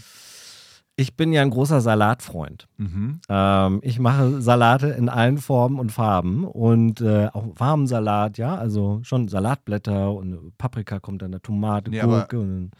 Ich 0.96 1.16
bin 1.16 1.34
ja 1.34 1.42
ein 1.42 1.50
großer 1.50 1.82
Salatfreund. 1.82 2.68
Mhm. 2.78 3.20
Ähm, 3.28 3.80
ich 3.82 3.98
mache 3.98 4.42
Salate 4.42 4.90
in 4.90 5.10
allen 5.10 5.40
Formen 5.40 5.80
und 5.80 5.92
Farben 5.92 6.44
und 6.46 7.02
äh, 7.02 7.30
auch 7.34 7.46
warmen 7.56 7.88
Salat, 7.88 8.38
ja, 8.38 8.56
also 8.56 9.00
schon 9.02 9.28
Salatblätter 9.28 10.14
und 10.14 10.56
Paprika 10.60 11.00
kommt 11.00 11.24
dann 11.24 11.32
da, 11.32 11.40
Tomate, 11.40 11.90
Nee, 11.90 12.00
Gurke 12.02 12.40
und 12.40 12.72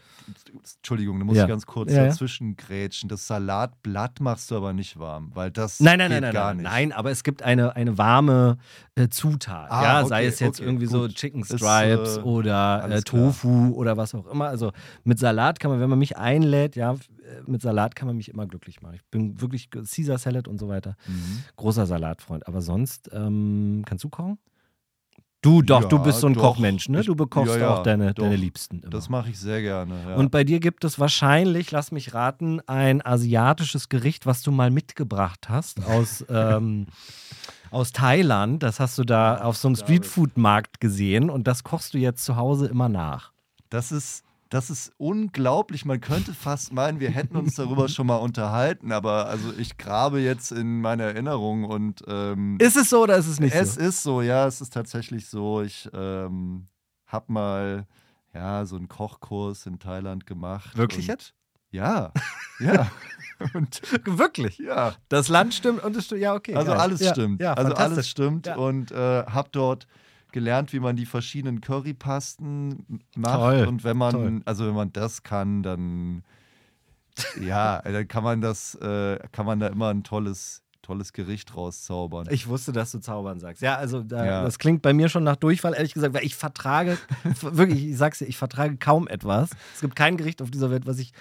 Entschuldigung, 0.76 1.18
da 1.18 1.24
muss 1.24 1.36
Ja. 1.36 1.42
ich 1.42 1.48
ganz 1.48 1.66
kurz 1.66 1.90
Ja, 1.92 2.04
dazwischen 2.06 2.56
grätschen. 2.56 3.08
Das 3.08 3.26
Salatblatt 3.26 4.20
machst 4.20 4.48
du 4.52 4.56
aber 4.58 4.72
nicht 4.72 4.96
warm, 4.96 5.32
weil 5.34 5.50
das 5.50 5.80
Nein, 5.80 5.98
nein, 5.98 6.10
geht 6.10 6.20
nein, 6.20 6.22
nein, 6.22 6.32
gar 6.32 6.46
nein, 6.54 6.56
nicht. 6.58 6.64
nein, 6.70 6.92
aber 6.92 7.10
es 7.10 7.24
gibt 7.24 7.42
eine, 7.42 7.74
eine 7.74 7.98
warme 7.98 8.58
äh, 8.94 9.08
Zutat. 9.08 9.72
Ah, 9.72 9.82
ja, 9.82 9.98
okay, 10.00 10.08
sei 10.08 10.26
es 10.26 10.38
jetzt 10.38 10.60
okay, 10.60 10.68
irgendwie 10.68 10.86
so 10.86 11.00
gut. 11.00 11.16
Chicken 11.16 11.40
Ist, 11.42 11.56
Stripes 11.58 12.18
äh, 12.18 12.20
oder 12.20 12.88
äh. 12.88 13.02
Tofu 13.02 13.72
oder 13.74 13.96
was 13.96 14.14
auch 14.14 14.26
immer. 14.26 14.46
Also 14.46 14.70
mit 15.02 15.18
Salat 15.18 15.58
kann 15.58 15.72
man, 15.72 15.80
wenn 15.80 15.90
man 15.90 15.98
mich 15.98 16.16
einlädt, 16.16 16.76
ja, 16.76 16.94
mit 17.46 17.62
Salat 17.62 17.94
kann 17.94 18.06
man 18.06 18.16
mich 18.16 18.28
immer 18.28 18.46
glücklich 18.46 18.82
machen. 18.82 18.94
Ich 18.94 19.04
bin 19.10 19.40
wirklich 19.40 19.70
Caesar 19.70 20.18
Salad 20.18 20.48
und 20.48 20.58
so 20.58 20.68
weiter. 20.68 20.96
Mhm. 21.06 21.44
Großer 21.56 21.86
Salatfreund. 21.86 22.46
Aber 22.46 22.60
sonst, 22.60 23.10
ähm, 23.12 23.82
kannst 23.86 24.04
du 24.04 24.08
kochen? 24.08 24.38
Du 25.44 25.60
doch, 25.60 25.82
Ja, 25.82 25.88
du 25.88 25.98
bist 25.98 26.20
so 26.20 26.26
ein 26.26 26.32
doch. 26.32 26.40
Kochmensch, 26.40 26.88
ne? 26.88 27.02
Du 27.02 27.14
bekochst 27.14 27.56
ja, 27.56 27.60
ja, 27.60 27.74
auch 27.74 27.82
deine, 27.82 28.14
doch. 28.14 28.24
deine 28.24 28.36
Liebsten. 28.36 28.80
Immer. 28.80 28.88
Das 28.88 29.10
mache 29.10 29.28
ich 29.28 29.38
sehr 29.38 29.60
gerne. 29.60 30.16
Und 30.16 30.30
bei 30.30 30.42
dir 30.42 30.58
gibt 30.58 30.84
es 30.84 30.98
wahrscheinlich, 30.98 31.70
lass 31.70 31.92
mich 31.92 32.14
raten, 32.14 32.60
ein 32.66 33.04
asiatisches 33.04 33.90
Gericht, 33.90 34.24
was 34.24 34.40
du 34.40 34.50
mal 34.52 34.70
mitgebracht 34.70 35.50
hast 35.50 35.84
aus, 35.84 36.24
ähm, 36.30 36.86
aus 37.70 37.92
Thailand. 37.92 38.62
Das 38.62 38.80
hast 38.80 38.96
du 38.96 39.04
da 39.04 39.42
auf 39.42 39.58
so 39.58 39.68
einem. 39.68 39.76
Streetfood-Markt 39.76 40.80
gesehen 40.80 41.28
und 41.28 41.46
das 41.46 41.62
kochst 41.62 41.92
du 41.92 41.98
jetzt 41.98 42.24
zu 42.24 42.36
Hause 42.36 42.66
immer 42.68 42.88
nach. 42.88 43.32
Das 43.68 43.92
ist, 43.92 44.24
das 44.54 44.70
ist 44.70 44.92
unglaublich. 44.98 45.84
Man 45.84 46.00
könnte 46.00 46.32
fast 46.32 46.72
meinen, 46.72 47.00
wir 47.00 47.10
hätten 47.10 47.36
uns 47.36 47.56
darüber 47.56 47.88
schon 47.88 48.06
mal 48.06 48.18
unterhalten, 48.18 48.92
aber 48.92 49.26
also 49.26 49.52
ich 49.58 49.78
grabe 49.78 50.20
jetzt 50.20 50.52
in 50.52 50.80
meiner 50.80 51.02
Erinnerung 51.04 51.64
und 51.64 52.02
ähm, 52.06 52.56
Ist 52.60 52.76
es 52.76 52.88
so 52.90 53.02
oder 53.02 53.16
ist 53.16 53.26
es 53.26 53.40
nicht 53.40 53.52
es 53.52 53.74
so? 53.74 53.80
ist 53.80 54.02
so, 54.04 54.22
ja, 54.22 54.46
es 54.46 54.60
ist 54.60 54.72
tatsächlich 54.72 55.28
so. 55.28 55.62
Ich 55.62 55.90
ähm, 55.92 56.68
habe 57.06 57.32
mal 57.32 57.86
ja 58.32 58.64
so 58.64 58.76
einen 58.76 58.86
Kochkurs 58.86 59.66
in 59.66 59.80
Thailand 59.80 60.24
gemacht. 60.24 60.76
Wirklich 60.76 61.08
jetzt? 61.08 61.34
Ja, 61.72 62.12
ja. 62.60 62.88
und 63.54 63.82
Wirklich? 64.04 64.58
ja, 64.58 64.92
Das 65.08 65.26
Land 65.26 65.54
stimmt 65.54 65.82
und 65.82 65.96
es 65.96 66.04
stimmt. 66.04 66.20
Ja, 66.20 66.32
okay. 66.34 66.54
also 66.54 66.70
geil. 66.70 66.80
alles 66.80 67.00
ja, 67.00 67.10
stimmt. 67.12 67.40
Ja, 67.40 67.54
also 67.54 67.74
alles 67.74 68.08
stimmt 68.08 68.46
Ja. 68.46 68.54
und 68.54 68.92
äh, 68.92 69.24
habe 69.26 69.48
dort 69.50 69.88
gelernt, 70.34 70.72
wie 70.74 70.80
man 70.80 70.96
die 70.96 71.06
verschiedenen 71.06 71.60
Currypasten 71.62 73.00
macht 73.16 73.34
Toll, 73.40 73.64
und 73.66 73.84
wenn 73.84 73.96
man 73.96 74.12
toll. 74.12 74.40
also 74.44 74.66
wenn 74.66 74.74
man 74.74 74.92
das 74.92 75.22
kann, 75.22 75.62
dann 75.62 76.22
ja, 77.40 77.80
dann 77.82 78.08
kann 78.08 78.24
man 78.24 78.40
das 78.40 78.74
äh, 78.74 79.18
kann 79.32 79.46
man 79.46 79.60
da 79.60 79.68
immer 79.68 79.88
ein 79.88 80.02
tolles 80.02 80.60
tolles 80.82 81.14
Gericht 81.14 81.56
rauszaubern. 81.56 82.26
Ich 82.30 82.46
wusste, 82.46 82.70
dass 82.72 82.92
du 82.92 82.98
zaubern 82.98 83.40
sagst. 83.40 83.62
Ja, 83.62 83.76
also 83.76 84.02
da, 84.02 84.26
Ja. 84.26 84.42
das 84.42 84.58
klingt 84.58 84.82
bei 84.82 84.92
mir 84.92 85.08
schon 85.08 85.24
nach 85.24 85.36
Durchfall, 85.36 85.72
ehrlich 85.72 85.94
gesagt, 85.94 86.12
weil 86.12 86.24
ich 86.24 86.34
vertrage, 86.36 86.98
wirklich, 87.40 87.86
ich 87.86 87.96
sag's 87.96 88.18
dir, 88.18 88.26
ich 88.26 88.36
vertrage 88.36 88.76
kaum 88.76 89.08
etwas. 89.08 89.48
Es 89.74 89.80
gibt 89.80 89.96
kein 89.96 90.18
Gericht 90.18 90.42
auf 90.42 90.50
dieser 90.50 90.70
Welt, 90.70 90.84
was 90.84 90.98
ich 90.98 91.12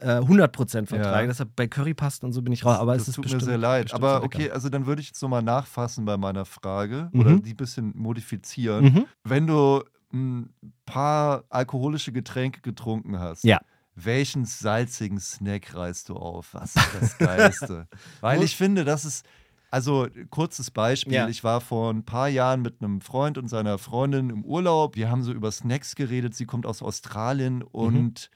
äh, 0.00 0.18
100% 0.20 0.86
vertrage. 0.86 1.20
Ja. 1.22 1.26
Deshalb 1.26 1.56
bei 1.56 1.66
Currypasten 1.66 2.26
und 2.26 2.32
so 2.32 2.42
bin 2.42 2.52
ich 2.52 2.64
raus. 2.64 2.78
Aber 2.78 2.94
das 2.94 3.02
es 3.02 3.08
ist 3.08 3.14
tut 3.16 3.22
bestimmt, 3.24 3.42
mir 3.42 3.46
sehr 3.48 3.58
leid. 3.58 3.92
Aber 3.94 4.14
lecker. 4.14 4.24
okay, 4.24 4.50
also 4.50 4.68
dann 4.68 4.86
würde 4.86 5.00
ich 5.02 5.08
jetzt 5.08 5.22
nochmal 5.22 5.42
nachfassen 5.42 6.04
bei 6.04 6.16
meiner 6.16 6.44
Frage 6.44 7.08
Mhm. 7.12 7.20
oder 7.20 7.36
die 7.38 7.50
ein 7.52 7.56
bisschen 7.56 7.92
modifizieren. 7.96 8.84
Mhm. 8.84 9.04
Wenn 9.24 9.46
du 9.46 9.82
ein 10.12 10.50
paar 10.86 11.44
alkoholische 11.50 12.12
Getränke 12.12 12.60
getrunken 12.62 13.18
hast, 13.18 13.44
Ja. 13.44 13.60
welchen 13.94 14.44
salzigen 14.44 15.18
Snack 15.20 15.74
reißt 15.74 16.08
du 16.08 16.14
auf? 16.16 16.54
Was 16.54 16.76
ist 16.76 16.88
das 17.00 17.18
Geilste? 17.18 17.88
Weil 18.20 18.42
ich 18.42 18.56
finde, 18.56 18.84
das 18.84 19.04
ist. 19.04 19.26
Also, 19.70 20.06
kurzes 20.30 20.70
Beispiel. 20.70 21.12
Ja. 21.12 21.28
Ich 21.28 21.44
war 21.44 21.60
vor 21.60 21.92
ein 21.92 22.02
paar 22.02 22.28
Jahren 22.28 22.62
mit 22.62 22.80
einem 22.80 23.02
Freund 23.02 23.36
und 23.36 23.48
seiner 23.48 23.76
Freundin 23.76 24.30
im 24.30 24.42
Urlaub. 24.42 24.96
Wir 24.96 25.10
haben 25.10 25.22
so 25.22 25.30
über 25.30 25.52
Snacks 25.52 25.94
geredet. 25.94 26.34
Sie 26.34 26.46
kommt 26.46 26.64
aus 26.64 26.80
Australien 26.80 27.62
und 27.62 28.30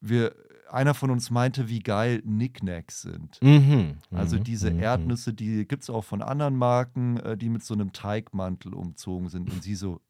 wir, 0.00 0.36
einer 0.70 0.94
von 0.94 1.10
uns 1.10 1.30
meinte, 1.30 1.68
wie 1.68 1.80
geil 1.80 2.22
Knickknacks 2.22 3.02
sind. 3.02 3.38
Mhm. 3.42 3.96
Also 4.10 4.36
Mhm. 4.36 4.44
diese 4.44 4.70
Mhm. 4.70 4.80
Erdnüsse, 4.80 5.32
die 5.34 5.66
gibt 5.66 5.82
es 5.84 5.90
auch 5.90 6.04
von 6.04 6.22
anderen 6.22 6.56
Marken, 6.56 7.18
äh, 7.18 7.36
die 7.36 7.48
mit 7.48 7.64
so 7.64 7.74
einem 7.74 7.92
Teigmantel 7.92 8.74
umzogen 8.74 9.28
sind. 9.28 9.50
Und 9.50 9.62
sie 9.62 9.74
so, 9.74 10.00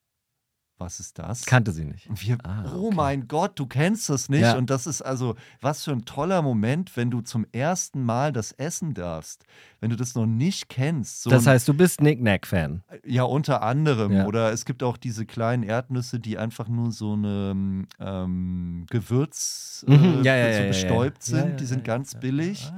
was 0.78 1.00
ist 1.00 1.18
das? 1.18 1.46
Kannte 1.46 1.72
sie 1.72 1.84
nicht. 1.84 2.06
Wir, 2.10 2.36
Ah, 2.44 2.72
oh 2.74 2.86
okay. 2.88 2.94
mein 2.96 3.28
Gott, 3.28 3.58
du 3.58 3.66
kennst 3.66 4.08
das 4.10 4.28
nicht. 4.28 4.42
Ja. 4.42 4.56
Und 4.58 4.68
das 4.68 4.86
ist 4.86 5.00
also, 5.02 5.34
was 5.60 5.84
für 5.84 5.92
ein 5.92 6.04
toller 6.04 6.42
Moment, 6.42 6.96
wenn 6.96 7.10
du 7.10 7.22
zum 7.22 7.46
ersten 7.52 8.02
Mal 8.04 8.32
das 8.32 8.52
essen 8.52 8.92
darfst. 8.94 9.44
Wenn 9.80 9.90
du 9.90 9.96
das 9.96 10.14
noch 10.14 10.26
nicht 10.26 10.68
kennst. 10.68 11.22
So 11.22 11.30
Das 11.30 11.46
heißt, 11.46 11.66
du 11.68 11.74
bist 11.74 12.00
Nick-Nack-Fan. 12.00 12.82
ja, 13.04 13.22
unter 13.22 13.62
anderem. 13.62 14.12
Ja. 14.12 14.26
Oder 14.26 14.52
es 14.52 14.64
gibt 14.64 14.82
auch 14.82 14.96
diese 14.96 15.24
kleinen 15.26 15.62
Erdnüsse, 15.62 16.20
die 16.20 16.36
einfach 16.38 16.68
nur 16.68 16.92
so 16.92 17.14
eine 17.14 17.86
ähm, 17.98 18.86
Gewürz 18.90 19.84
äh, 19.88 19.96
Mhm. 19.96 20.22
Ja, 20.24 20.36
ja, 20.36 20.62
so 20.62 20.68
bestäubt 20.68 21.22
sind. 21.22 21.60
Die 21.60 21.66
sind 21.66 21.84
ganz 21.84 22.14
billig. 22.18 22.70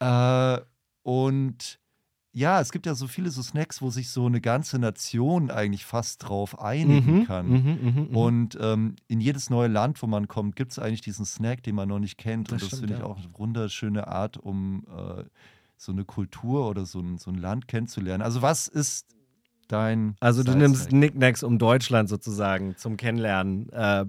Ah. 0.00 0.56
Äh, 0.56 0.60
und 1.04 1.78
ja, 2.34 2.60
es 2.60 2.72
gibt 2.72 2.86
ja 2.86 2.94
so 2.94 3.06
viele 3.06 3.30
so 3.30 3.42
Snacks, 3.42 3.82
wo 3.82 3.90
sich 3.90 4.08
so 4.08 4.26
eine 4.26 4.40
ganze 4.40 4.78
Nation 4.78 5.50
eigentlich 5.50 5.84
fast 5.84 6.26
drauf 6.26 6.58
einigen 6.60 7.18
Mhm, 7.20 7.24
kann. 7.26 7.48
mhm, 7.48 7.78
mhm, 7.82 8.08
mhm. 8.10 8.16
Und 8.16 8.58
ähm, 8.60 8.96
in 9.06 9.20
jedes 9.20 9.50
neue 9.50 9.68
Land, 9.68 10.02
wo 10.02 10.06
man 10.06 10.28
kommt, 10.28 10.56
gibt 10.56 10.72
es 10.72 10.78
eigentlich 10.78 11.02
diesen 11.02 11.26
Snack, 11.26 11.62
den 11.62 11.74
man 11.74 11.88
noch 11.88 11.98
nicht 11.98 12.16
kennt. 12.16 12.48
Das 12.48 12.54
und 12.54 12.62
das 12.62 12.66
stimmt, 12.68 12.80
finde 12.80 12.94
ich 12.94 13.00
ja. 13.00 13.06
auch 13.06 13.18
eine 13.18 13.28
wunderschöne 13.38 14.08
Art, 14.08 14.38
um 14.38 14.84
äh, 14.88 15.24
so 15.76 15.92
eine 15.92 16.04
Kultur 16.04 16.68
oder 16.68 16.86
so 16.86 17.00
ein, 17.00 17.18
so 17.18 17.30
ein 17.30 17.36
Land 17.36 17.68
kennenzulernen. 17.68 18.22
Also, 18.22 18.40
was 18.40 18.66
ist 18.66 19.06
dein. 19.68 20.16
Also 20.20 20.42
du 20.42 20.54
nimmst 20.54 20.92
Nicknacks, 20.92 21.42
um 21.42 21.58
Deutschland 21.58 22.08
sozusagen 22.08 22.76
zum 22.76 22.96
Kennenlernen 22.96 23.68
äh, 23.70 24.06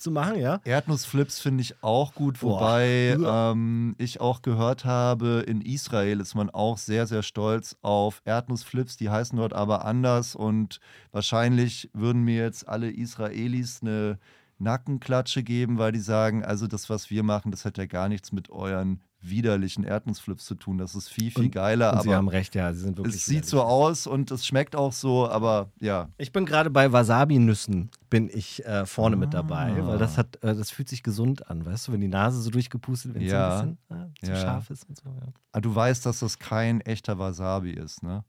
zu 0.00 0.10
machen, 0.10 0.38
ja? 0.40 0.60
Erdnussflips 0.64 1.38
finde 1.40 1.62
ich 1.62 1.82
auch 1.82 2.14
gut, 2.14 2.42
wobei 2.42 3.16
Uah. 3.18 3.52
ähm, 3.52 3.94
ich 3.98 4.20
auch 4.20 4.42
gehört 4.42 4.84
habe, 4.84 5.44
in 5.46 5.60
Israel 5.60 6.20
ist 6.20 6.34
man 6.34 6.50
auch 6.50 6.78
sehr, 6.78 7.06
sehr 7.06 7.22
stolz 7.22 7.76
auf 7.82 8.22
Erdnussflips. 8.24 8.96
Die 8.96 9.10
heißen 9.10 9.36
dort 9.38 9.52
aber 9.52 9.84
anders 9.84 10.34
und 10.34 10.80
wahrscheinlich 11.12 11.90
würden 11.92 12.22
mir 12.22 12.42
jetzt 12.42 12.66
alle 12.68 12.90
Israelis 12.90 13.80
eine 13.82 14.18
Nackenklatsche 14.58 15.42
geben, 15.42 15.78
weil 15.78 15.92
die 15.92 16.00
sagen, 16.00 16.44
also 16.44 16.66
das, 16.66 16.90
was 16.90 17.10
wir 17.10 17.22
machen, 17.22 17.50
das 17.50 17.64
hat 17.64 17.78
ja 17.78 17.86
gar 17.86 18.08
nichts 18.08 18.30
mit 18.32 18.50
euren 18.50 19.00
widerlichen 19.22 19.84
Erdnussflips 19.84 20.44
zu 20.46 20.54
tun. 20.54 20.78
Das 20.78 20.94
ist 20.94 21.08
viel, 21.08 21.30
viel 21.30 21.44
Und- 21.44 21.50
geiler, 21.52 21.92
Und 21.94 22.02
sie 22.02 22.14
haben 22.14 22.28
recht, 22.28 22.54
ja, 22.54 22.72
sie 22.72 22.80
sind 22.80 22.96
wirklich. 22.96 23.16
es 23.16 23.24
sieht 23.26 23.36
widerlich. 23.44 23.50
so 23.50 23.62
aus 23.62 24.06
und 24.06 24.30
es 24.30 24.46
schmeckt 24.46 24.74
auch 24.76 24.92
so, 24.92 25.28
aber 25.28 25.70
ja. 25.78 26.08
Ich 26.16 26.32
bin 26.32 26.46
gerade 26.46 26.70
bei 26.70 26.90
Wasabi-Nüssen 26.92 27.90
bin 28.10 28.28
ich 28.28 28.64
äh, 28.66 28.84
vorne 28.86 29.14
mit 29.16 29.32
dabei, 29.32 29.72
Ah. 29.80 29.86
weil 29.86 29.98
das 29.98 30.18
hat, 30.18 30.36
äh, 30.42 30.54
das 30.54 30.70
fühlt 30.70 30.88
sich 30.88 31.02
gesund 31.02 31.48
an, 31.48 31.64
weißt 31.64 31.88
du, 31.88 31.92
wenn 31.92 32.00
die 32.00 32.08
Nase 32.08 32.42
so 32.42 32.50
durchgepustet 32.50 33.14
wird, 33.14 33.24
Ja. 33.24 33.58
so 33.58 33.62
ein 33.64 33.76
bisschen 33.76 34.12
äh, 34.20 34.24
zu 34.26 34.30
Ja. 34.32 34.36
scharf 34.36 34.70
ist 34.70 34.88
und 34.88 34.96
so. 34.98 35.08
Ja. 35.08 35.32
Ah, 35.52 35.60
Du 35.60 35.74
weißt, 35.74 36.04
dass 36.04 36.18
das 36.18 36.38
kein 36.38 36.80
echter 36.80 37.18
Wasabi 37.18 37.70
ist, 37.70 38.02
ne? 38.02 38.24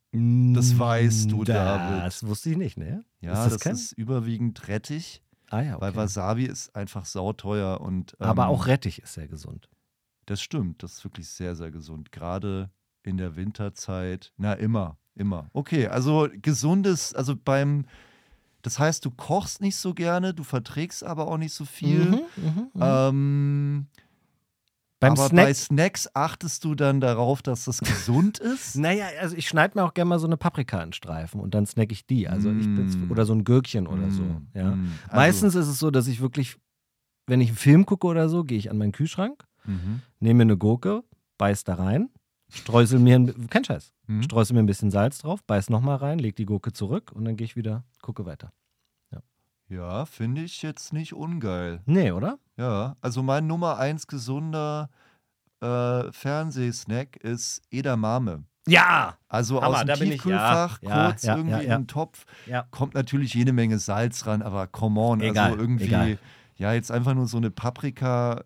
Das 0.55 0.77
weißt 0.77 1.31
du, 1.31 1.43
David. 1.43 2.05
Das 2.05 2.25
wusste 2.25 2.51
ich 2.51 2.57
nicht, 2.57 2.77
ne? 2.77 3.03
Ja, 3.19 3.31
ist 3.33 3.37
das, 3.45 3.53
das, 3.53 3.61
kein? 3.61 3.73
ist 3.73 3.91
überwiegend 3.93 4.67
Rettich, 4.67 5.23
ah 5.49 5.61
ja, 5.61 5.73
okay. 5.75 5.81
weil 5.81 5.95
Wasabi 5.95 6.45
ist 6.45 6.75
einfach 6.75 7.05
sauteuer 7.05 7.81
und 7.81 8.15
ähm, 8.19 8.27
Aber 8.27 8.47
auch 8.47 8.67
Rettich 8.67 9.01
ist 9.01 9.13
sehr 9.15 9.27
gesund. 9.27 9.67
das 10.27 10.41
stimmt, 10.41 10.83
das 10.83 10.93
ist 10.93 11.03
wirklich 11.03 11.27
sehr, 11.27 11.55
sehr 11.55 11.71
gesund. 11.71 12.11
Gerade 12.11 12.69
in 13.03 13.17
der 13.17 13.35
Winterzeit. 13.35 14.31
Na, 14.37 14.53
immer, 14.53 14.97
immer. 15.15 15.49
Okay, 15.53 15.87
also 15.87 16.29
gesundes, 16.41 17.13
also 17.15 17.35
beim, 17.35 17.85
das 18.61 18.79
heißt, 18.79 19.03
du 19.05 19.11
kochst 19.11 19.61
nicht 19.61 19.75
so 19.75 19.93
gerne, 19.93 20.33
du 20.33 20.43
verträgst 20.43 21.03
aber 21.03 21.27
auch 21.27 21.37
nicht 21.37 21.53
so 21.53 21.65
viel. 21.65 22.05
Mhm, 22.11 22.21
mhm, 22.37 22.67
mhm. 22.73 22.81
Ähm, 22.81 23.87
Beim 24.99 25.13
aber 25.13 25.29
Snack 25.29 25.45
bei 25.45 25.53
Snacks 25.55 26.09
achtest 26.13 26.63
du 26.63 26.75
dann 26.75 27.01
darauf, 27.01 27.41
dass 27.41 27.65
das 27.65 27.79
gesund 27.79 28.37
ist? 28.39 28.75
Naja, 28.75 29.07
also 29.19 29.35
ich 29.35 29.47
schneide 29.47 29.77
mir 29.79 29.83
auch 29.83 29.95
gerne 29.95 30.09
mal 30.09 30.19
so 30.19 30.27
eine 30.27 30.37
Paprika 30.37 30.81
in 30.83 30.93
Streifen 30.93 31.41
und 31.41 31.55
dann 31.55 31.65
snack 31.65 31.91
ich 31.91 32.05
die. 32.05 32.27
Also 32.29 32.51
ich 32.51 32.67
Mm. 32.67 33.09
oder 33.11 33.25
so 33.25 33.33
ein 33.33 33.43
Gürkchen 33.43 33.87
oder 33.87 34.11
so. 34.11 34.25
Mm, 34.25 34.47
Ja. 34.53 34.75
mm. 34.75 34.89
Also, 35.07 35.15
Meistens 35.15 35.55
ist 35.55 35.67
es 35.67 35.79
so, 35.79 35.89
dass 35.89 36.05
ich 36.07 36.21
wirklich, 36.21 36.57
wenn 37.25 37.41
ich 37.41 37.47
einen 37.49 37.57
Film 37.57 37.85
gucke 37.87 38.05
oder 38.05 38.29
so, 38.29 38.43
gehe 38.43 38.59
ich 38.59 38.69
an 38.69 38.77
meinen 38.77 38.91
Kühlschrank, 38.91 39.43
Mhm. 39.65 40.01
nehme 40.19 40.37
mir 40.37 40.51
eine 40.51 40.57
Gurke, 40.57 41.03
beiß 41.39 41.63
da 41.63 41.75
rein, 41.75 42.09
streusel 42.51 42.99
mir, 42.99 43.15
ein, 43.17 43.49
kein 43.49 43.63
Scheiß, 43.63 43.93
Mhm. 44.07 44.23
streusel 44.23 44.53
mir 44.55 44.59
ein 44.61 44.65
bisschen 44.67 44.91
Salz 44.91 45.19
drauf, 45.19 45.43
beiß 45.43 45.69
nochmal 45.69 45.97
rein, 45.97 46.19
leg 46.19 46.35
die 46.35 46.45
Gurke 46.45 46.73
zurück 46.73 47.11
und 47.13 47.25
dann 47.25 47.35
gehe 47.37 47.45
ich 47.45 47.55
wieder, 47.55 47.83
gucke 48.01 48.25
weiter. 48.25 48.51
Ja, 49.69 50.03
finde 50.05 50.41
ich 50.41 50.61
jetzt 50.63 50.91
nicht 50.91 51.13
ungeil. 51.13 51.79
Nee, 51.85 52.11
oder? 52.11 52.39
Ja, 52.57 52.97
also 52.99 53.23
mein 53.23 53.47
Nummer 53.47 53.77
eins 53.77 54.05
gesunder 54.05 54.89
äh, 55.61 56.11
Fernsehsnack 56.11 57.15
ist 57.15 57.61
Edamame. 57.71 58.43
Ja! 58.67 59.17
Also 59.29 59.61
Hammer, 59.61 59.77
aus 59.77 59.85
dem 59.85 59.93
ich, 59.93 60.11
Tiefkühlfach, 60.15 60.81
ja. 60.81 61.07
kurz 61.07 61.23
Ja, 61.23 61.29
ja, 61.31 61.37
irgendwie 61.37 61.51
ja, 61.55 61.61
ja. 61.61 61.75
in 61.75 61.81
den 61.83 61.87
Topf. 61.87 62.25
Ja. 62.47 62.65
Kommt 62.69 62.95
natürlich 62.95 63.33
jede 63.33 63.53
Menge 63.53 63.79
Salz 63.79 64.25
ran, 64.27 64.41
aber 64.41 64.67
come 64.67 64.99
on, 64.99 65.21
Egal, 65.21 65.51
also 65.51 65.61
irgendwie, 65.61 65.85
egal. 65.85 66.17
ja, 66.57 66.73
jetzt 66.73 66.91
einfach 66.91 67.13
nur 67.13 67.27
so 67.27 67.37
eine 67.37 67.49
Paprika. 67.49 68.43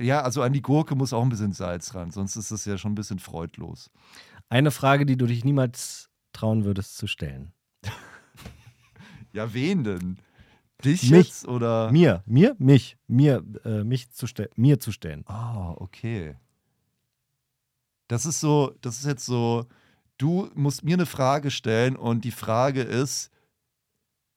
Ja, 0.00 0.22
also 0.22 0.42
an 0.42 0.52
die 0.52 0.62
Gurke 0.62 0.94
muss 0.94 1.12
auch 1.12 1.22
ein 1.22 1.28
bisschen 1.28 1.52
Salz 1.52 1.94
ran, 1.94 2.10
sonst 2.10 2.36
ist 2.36 2.50
das 2.50 2.64
ja 2.64 2.78
schon 2.78 2.92
ein 2.92 2.96
bisschen 2.96 3.18
freudlos. 3.18 3.90
Eine 4.48 4.70
Frage, 4.70 5.06
die 5.06 5.16
du 5.16 5.26
dich 5.26 5.44
niemals 5.44 6.10
trauen 6.32 6.64
würdest 6.64 6.96
zu 6.96 7.06
stellen. 7.06 7.52
Ja, 9.32 9.54
wen 9.54 9.84
denn? 9.84 10.18
Dich 10.84 11.08
Mich. 11.08 11.28
jetzt 11.28 11.46
oder? 11.46 11.92
Mir, 11.92 12.24
mir, 12.26 12.56
mich, 12.58 12.96
mir, 13.06 13.44
äh, 13.64 13.84
mich 13.84 14.10
zu 14.10 14.26
stellen, 14.26 14.48
mir 14.56 14.80
zu 14.80 14.90
stellen. 14.90 15.24
Ah, 15.28 15.72
okay. 15.76 16.36
Das 18.08 18.26
ist 18.26 18.40
so, 18.40 18.74
das 18.80 18.98
ist 18.98 19.06
jetzt 19.06 19.24
so, 19.24 19.66
du 20.18 20.50
musst 20.54 20.82
mir 20.82 20.94
eine 20.94 21.06
Frage 21.06 21.52
stellen 21.52 21.94
und 21.94 22.24
die 22.24 22.32
Frage 22.32 22.82
ist, 22.82 23.30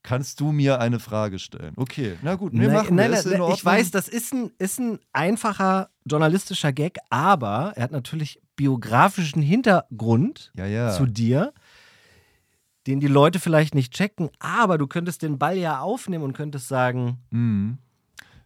kannst 0.04 0.38
du 0.38 0.52
mir 0.52 0.80
eine 0.80 1.00
Frage 1.00 1.40
stellen. 1.40 1.72
Okay, 1.76 2.16
na 2.22 2.36
gut, 2.36 2.52
wir 2.52 2.60
Nein, 2.68 2.76
machen 2.76 2.94
nein, 2.94 3.10
das. 3.10 3.24
nein, 3.24 3.34
in 3.34 3.40
nein, 3.40 3.52
ich 3.54 3.64
weiß, 3.64 3.90
das 3.90 4.06
ist 4.06 4.32
ein, 4.32 4.52
ist 4.58 4.78
ein 4.78 5.00
einfacher 5.12 5.88
journalistischer 6.04 6.72
Gag, 6.72 6.98
aber 7.10 7.72
er 7.74 7.82
hat 7.84 7.90
natürlich 7.90 8.40
biografischen 8.54 9.42
Hintergrund 9.42 10.52
Ja, 10.56 10.66
ja. 10.66 10.90
zu 10.90 11.06
dir, 11.06 11.52
den 12.86 13.00
die 13.00 13.08
Leute 13.08 13.40
vielleicht 13.40 13.74
nicht 13.74 13.92
checken, 13.94 14.28
aber 14.38 14.78
du 14.78 14.86
könntest 14.86 15.22
den 15.22 15.38
Ball 15.38 15.56
ja 15.56 15.80
aufnehmen 15.80 16.22
und 16.22 16.34
könntest 16.34 16.68
sagen, 16.68 17.18
Mhm. 17.30 17.78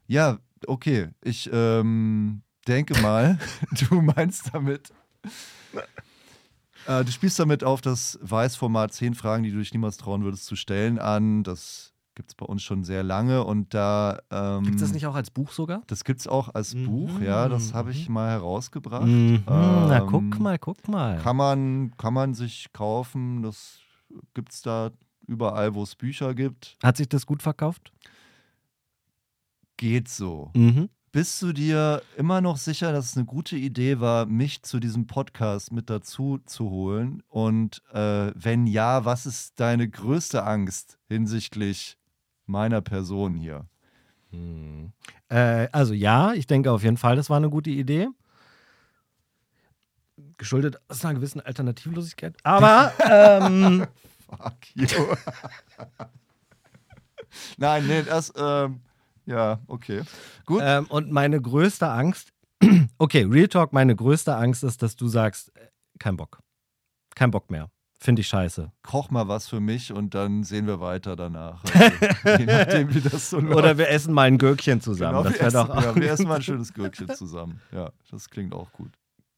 Ja, 0.06 0.38
okay. 0.66 1.08
Ich 1.22 1.50
ähm, 1.52 2.40
denke 2.66 2.98
mal, 3.02 3.38
du 3.90 4.00
meinst 4.00 4.50
damit. 4.54 4.90
Äh, 6.88 7.04
du 7.04 7.12
spielst 7.12 7.38
damit 7.38 7.62
auf 7.64 7.80
das 7.83 8.18
Weiß-Format 8.23 8.92
10 8.95 9.14
Fragen, 9.14 9.42
die 9.45 9.50
du 9.52 9.59
dich 9.59 9.73
niemals 9.73 9.99
trauen 9.99 10.25
würdest 10.25 10.47
zu 10.47 10.57
stellen, 10.57 10.99
an. 10.99 11.42
Das 11.45 11.92
gibt 12.14 12.30
es 12.30 12.35
bei 12.35 12.47
uns 12.47 12.62
schon 12.62 12.83
sehr 12.83 13.02
lange 13.04 13.45
und 13.45 13.75
da. 13.75 14.18
Ähm, 14.30 14.64
gibt 14.64 14.76
es 14.76 14.80
das 14.83 14.92
nicht 14.92 15.07
auch 15.07 15.14
als 15.14 15.30
Buch 15.30 15.52
sogar? 15.52 15.83
Das 15.87 16.02
gibt 16.02 16.21
es 16.21 16.26
auch 16.26 16.54
als 16.54 16.75
Mhm. 16.75 16.87
Buch, 16.87 17.21
ja. 17.21 17.49
Das 17.49 17.75
habe 17.75 17.90
ich 17.92 18.09
mal 18.09 18.30
herausgebracht. 18.30 19.07
Mhm, 19.07 19.42
na, 19.47 19.99
Ähm, 19.99 20.07
guck 20.07 20.40
mal, 20.40 20.59
guck 20.59 20.88
mal. 20.88 21.18
Kann 21.18 21.37
man, 21.37 21.92
kann 21.99 22.14
man 22.14 22.35
sich 22.35 22.73
kaufen. 22.73 23.42
Das 23.42 23.78
gibt 24.35 24.52
es 24.52 24.62
da 24.62 24.90
überall, 25.26 25.75
wo 25.75 25.83
es 25.83 25.95
Bücher 25.95 26.35
gibt. 26.35 26.76
Hat 26.83 26.97
sich 26.97 27.09
das 27.09 27.26
gut 27.26 27.42
verkauft? 27.42 27.92
Geht 29.76 30.09
so. 30.09 30.50
Mhm. 30.57 30.88
Bist 31.18 31.42
du 31.42 31.52
dir 31.52 32.00
immer 32.16 32.40
noch 32.40 32.58
sicher, 32.58 32.92
dass 32.92 33.06
es 33.06 33.16
eine 33.16 33.26
gute 33.26 33.56
Idee 33.56 33.98
war, 33.98 34.26
mich 34.26 34.62
zu 34.62 34.78
diesem 34.78 35.08
Podcast 35.08 35.72
mit 35.72 35.90
dazu 35.90 36.38
zu 36.46 36.70
holen? 36.70 37.25
Und 37.26 37.82
äh, 37.92 38.30
wenn 38.37 38.68
ja, 38.68 39.04
was 39.04 39.26
ist 39.26 39.58
deine 39.58 39.88
größte 39.88 40.44
Angst 40.44 40.96
hinsichtlich 41.08 41.98
meiner 42.46 42.82
Person 42.82 43.34
hier? 43.34 43.66
Äh, 45.28 45.66
also 45.72 45.92
ja, 45.92 46.34
ich 46.34 46.46
denke 46.46 46.70
auf 46.70 46.84
jeden 46.84 46.98
Fall, 46.98 47.16
das 47.16 47.28
war 47.28 47.38
eine 47.38 47.50
gute 47.50 47.70
Idee. 47.70 48.06
Geschuldet 50.37 50.80
aus 50.87 51.04
einer 51.04 51.14
gewissen 51.14 51.40
Alternativlosigkeit. 51.40 52.37
Aber 52.44 52.92
ähm, 53.10 53.88
Fuck 54.28 54.54
you. 54.76 54.87
Nein, 57.56 57.88
nee, 57.88 58.04
das, 58.04 58.32
ähm, 58.37 58.82
ja, 59.28 59.61
okay. 59.66 60.02
Gut. 60.47 60.61
ähm, 60.64 60.87
und 60.87 61.12
meine 61.12 61.40
größte 61.40 61.88
Angst, 61.88 62.32
okay, 62.99 63.23
Real 63.23 63.49
Talk, 63.49 63.73
meine 63.73 63.94
größte 63.94 64.35
Angst 64.35 64.64
ist, 64.64 64.82
dass 64.82 64.97
du 64.97 65.06
sagst, 65.08 65.54
äh, 65.56 65.68
kein 65.99 66.16
Bock. 66.16 66.40
Kein 67.14 67.30
Bock 67.30 67.50
mehr. 67.50 67.70
Finde 68.00 68.20
ich 68.20 68.28
scheiße. 68.28 68.70
Koch 68.82 69.11
mal 69.11 69.26
was 69.26 69.49
für 69.49 69.58
mich 69.58 69.92
und 69.92 70.14
dann 70.14 70.44
sehen 70.44 70.68
wir 70.68 70.80
weiter 70.80 71.16
danach. 71.16 71.62
Also, 71.64 72.38
je 72.38 72.47
nachdem, 72.47 72.94
wie 72.94 73.00
das 73.00 73.28
so 73.28 73.40
läuft. 73.40 73.56
Oder 73.56 73.76
wir 73.76 73.88
essen 73.88 74.14
mal 74.14 74.28
ein 74.28 74.38
Gürkchen 74.38 74.80
zusammen. 74.80 75.25
Genau, 75.25 75.28
das 75.28 75.40
wäre 75.40 75.52
doch 75.52 75.76
auch 75.76 75.82
ja, 75.82 75.94
wir 75.97 76.11
essen 76.11 76.28
mal 76.28 76.37
ein 76.37 76.42
schönes 76.42 76.73
Gürkchen 76.73 77.08
zusammen. 77.08 77.61
Ja, 77.73 77.90
das 78.11 78.30
klingt 78.30 78.54
auch 78.54 78.73
gut. 78.73 78.92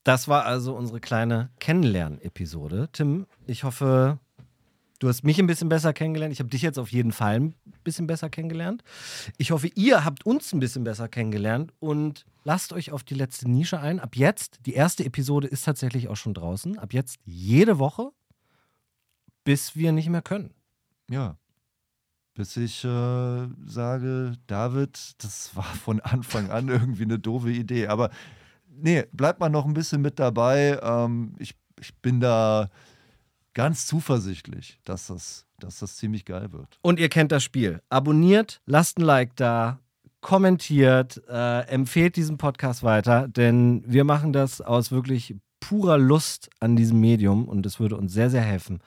Das 0.05 0.29
war 0.29 0.45
also 0.45 0.77
unsere 0.77 1.01
kleine 1.01 1.51
Kennenlernen-Episode. 1.59 2.91
Tim, 2.93 3.27
ich 3.47 3.65
hoffe, 3.65 4.19
du 5.01 5.09
hast 5.09 5.25
mich 5.25 5.41
ein 5.41 5.47
bisschen 5.47 5.69
besser 5.69 5.93
kennengelernt. 5.93 6.33
Ich 6.33 6.39
habe 6.39 6.51
dich 6.51 6.63
jetzt 6.63 6.79
auf 6.79 6.93
jeden 6.93 7.11
Fall 7.11 7.37
ein 7.37 7.55
bisschen 7.83 8.07
besser 8.07 8.31
kennengelernt. 8.31 8.85
Ich 9.39 9.51
hoffe, 9.51 9.69
ihr 9.75 10.05
habt 10.05 10.25
uns 10.25 10.53
ein 10.53 10.61
bisschen 10.61 10.85
besser 10.85 11.09
kennengelernt 11.09 11.73
und 11.81 12.27
lasst 12.45 12.73
euch 12.73 12.93
auf 12.93 13.03
die 13.03 13.15
letzte 13.15 13.51
Nische 13.51 13.81
ein. 13.81 13.99
Ab 13.99 14.15
jetzt, 14.15 14.61
die 14.67 14.75
erste 14.75 15.05
Episode 15.05 15.49
ist 15.49 15.65
tatsächlich 15.65 16.09
auch 16.09 16.17
schon 16.17 16.35
draußen. 16.35 16.79
Ab 16.79 16.93
jetzt 16.93 17.19
jede 17.25 17.79
Woche, 17.79 18.11
bis 19.43 19.75
wir 19.75 19.91
nicht 19.91 20.09
mehr 20.09 20.23
können. 20.23 20.55
Ja. 21.11 21.37
Bis 22.35 22.57
ich 22.57 22.85
äh, 22.85 23.49
sage, 23.67 24.35
David, 24.47 25.23
das 25.25 25.57
war 25.57 25.65
von 25.65 26.01
Anfang 26.01 26.51
an 26.51 26.69
irgendwie 26.69 27.03
eine 27.03 27.19
doofe 27.19 27.51
Idee. 27.51 27.89
Aber 27.89 28.11
nee, 28.69 29.07
bleibt 29.13 29.41
mal 29.41 29.49
noch 29.49 29.65
ein 29.65 29.75
bisschen 29.75 30.03
mit 30.03 30.19
dabei. 30.19 30.79
Ähm, 30.83 31.35
ich, 31.39 31.55
ich 31.81 31.95
bin 31.97 32.21
da 32.21 32.71
ganz 33.55 33.87
zuversichtlich, 33.87 34.79
dass 34.85 35.09
das, 35.09 35.47
dass 35.59 35.79
das 35.79 35.97
ziemlich 35.97 36.25
geil 36.25 36.53
wird. 36.53 36.79
Und 36.83 36.99
ihr 36.99 37.09
kennt 37.09 37.33
das 37.33 37.43
Spiel. 37.43 37.81
Abonniert, 37.89 38.61
lasst 38.67 38.99
ein 38.99 39.03
Like 39.03 39.37
da, 39.37 39.81
kommentiert, 40.21 41.23
äh, 41.29 41.61
empfehlt 41.69 42.17
diesen 42.17 42.37
Podcast 42.37 42.83
weiter, 42.83 43.29
denn 43.29 43.83
wir 43.87 44.05
machen 44.05 44.33
das 44.33 44.61
aus 44.61 44.93
wirklich 44.93 45.37
purer 45.61 45.99
Lust 45.99 46.51
an 46.61 46.77
diesem 46.77 47.01
Medium 47.01 47.49
und 47.49 47.65
es 47.67 47.81
würde 47.81 47.97
uns 47.97 48.13
sehr, 48.13 48.31
sehr 48.31 48.43
helfen, 48.43 48.81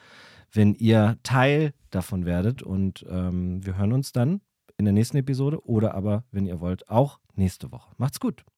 wenn 0.51 0.73
ihr 0.75 1.17
Teil 1.23 1.73
davon 1.91 2.25
werdet. 2.25 2.61
Und 2.61 3.05
ähm, 3.09 3.65
wir 3.65 3.77
hören 3.77 3.93
uns 3.93 4.11
dann 4.11 4.41
in 4.77 4.85
der 4.85 4.93
nächsten 4.93 5.17
Episode 5.17 5.65
oder 5.65 5.93
aber, 5.93 6.23
wenn 6.31 6.45
ihr 6.45 6.59
wollt, 6.59 6.89
auch 6.89 7.19
nächste 7.35 7.71
Woche. 7.71 7.91
Macht's 7.97 8.19
gut. 8.19 8.43